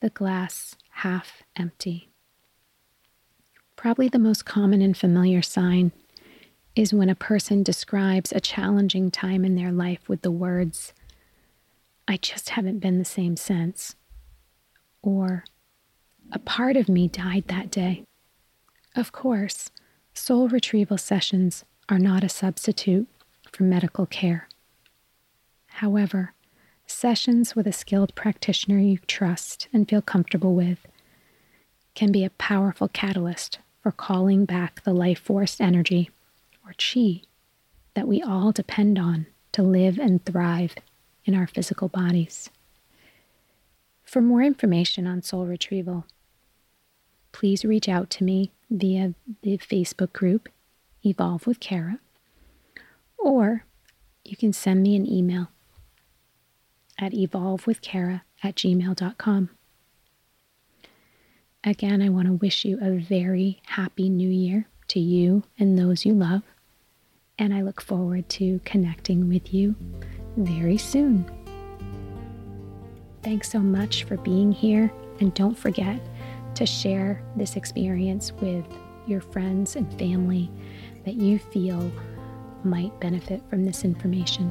the 0.00 0.10
glass 0.10 0.76
half 0.90 1.42
empty. 1.56 2.08
Probably 3.76 4.08
the 4.08 4.18
most 4.18 4.44
common 4.44 4.80
and 4.80 4.96
familiar 4.96 5.42
sign 5.42 5.92
is 6.74 6.92
when 6.92 7.08
a 7.08 7.14
person 7.14 7.62
describes 7.62 8.32
a 8.32 8.40
challenging 8.40 9.10
time 9.10 9.44
in 9.44 9.54
their 9.54 9.72
life 9.72 10.08
with 10.08 10.22
the 10.22 10.30
words, 10.30 10.92
I 12.06 12.18
just 12.18 12.50
haven't 12.50 12.78
been 12.78 12.98
the 12.98 13.04
same 13.04 13.36
since, 13.36 13.96
or 15.02 15.44
a 16.32 16.38
part 16.38 16.76
of 16.76 16.88
me 16.88 17.08
died 17.08 17.44
that 17.48 17.70
day. 17.70 18.04
Of 18.94 19.12
course, 19.12 19.70
soul 20.16 20.48
retrieval 20.48 20.96
sessions 20.96 21.64
are 21.88 21.98
not 21.98 22.24
a 22.24 22.28
substitute 22.28 23.06
for 23.52 23.64
medical 23.64 24.06
care. 24.06 24.48
However, 25.66 26.32
sessions 26.86 27.54
with 27.54 27.66
a 27.66 27.72
skilled 27.72 28.14
practitioner 28.14 28.78
you 28.78 28.98
trust 29.06 29.68
and 29.72 29.88
feel 29.88 30.00
comfortable 30.00 30.54
with 30.54 30.78
can 31.94 32.12
be 32.12 32.24
a 32.24 32.30
powerful 32.30 32.88
catalyst 32.88 33.58
for 33.82 33.92
calling 33.92 34.44
back 34.46 34.82
the 34.82 34.92
life 34.92 35.18
force 35.18 35.60
energy, 35.60 36.10
or 36.64 36.72
chi, 36.78 37.22
that 37.94 38.08
we 38.08 38.22
all 38.22 38.52
depend 38.52 38.98
on 38.98 39.26
to 39.52 39.62
live 39.62 39.98
and 39.98 40.24
thrive 40.24 40.74
in 41.24 41.34
our 41.34 41.46
physical 41.46 41.88
bodies. 41.88 42.50
For 44.02 44.20
more 44.20 44.42
information 44.42 45.06
on 45.06 45.22
soul 45.22 45.46
retrieval, 45.46 46.06
please 47.32 47.64
reach 47.64 47.88
out 47.88 48.08
to 48.10 48.24
me 48.24 48.52
via 48.70 49.14
the 49.42 49.58
Facebook 49.58 50.12
group 50.12 50.48
Evolve 51.04 51.46
with 51.46 51.60
Kara, 51.60 52.00
or 53.18 53.64
you 54.24 54.36
can 54.36 54.52
send 54.52 54.82
me 54.82 54.96
an 54.96 55.10
email 55.10 55.48
at 56.98 57.12
evolvewithkara 57.12 58.22
at 58.42 58.56
gmail.com. 58.56 59.50
Again, 61.64 62.00
I 62.00 62.08
want 62.08 62.26
to 62.26 62.32
wish 62.34 62.64
you 62.64 62.78
a 62.80 62.98
very 62.98 63.60
happy 63.66 64.08
new 64.08 64.28
year 64.28 64.68
to 64.88 65.00
you 65.00 65.42
and 65.58 65.78
those 65.78 66.04
you 66.04 66.14
love. 66.14 66.42
And 67.38 67.52
I 67.52 67.62
look 67.62 67.80
forward 67.80 68.28
to 68.30 68.60
connecting 68.64 69.28
with 69.28 69.52
you 69.52 69.74
very 70.36 70.78
soon. 70.78 71.30
Thanks 73.22 73.50
so 73.50 73.58
much 73.58 74.04
for 74.04 74.16
being 74.18 74.52
here. 74.52 74.92
And 75.20 75.34
don't 75.34 75.58
forget 75.58 76.00
to 76.56 76.66
share 76.66 77.22
this 77.36 77.56
experience 77.56 78.32
with 78.32 78.66
your 79.06 79.20
friends 79.20 79.76
and 79.76 79.98
family 79.98 80.50
that 81.04 81.14
you 81.14 81.38
feel 81.38 81.92
might 82.64 82.98
benefit 82.98 83.42
from 83.48 83.64
this 83.64 83.84
information. 83.84 84.50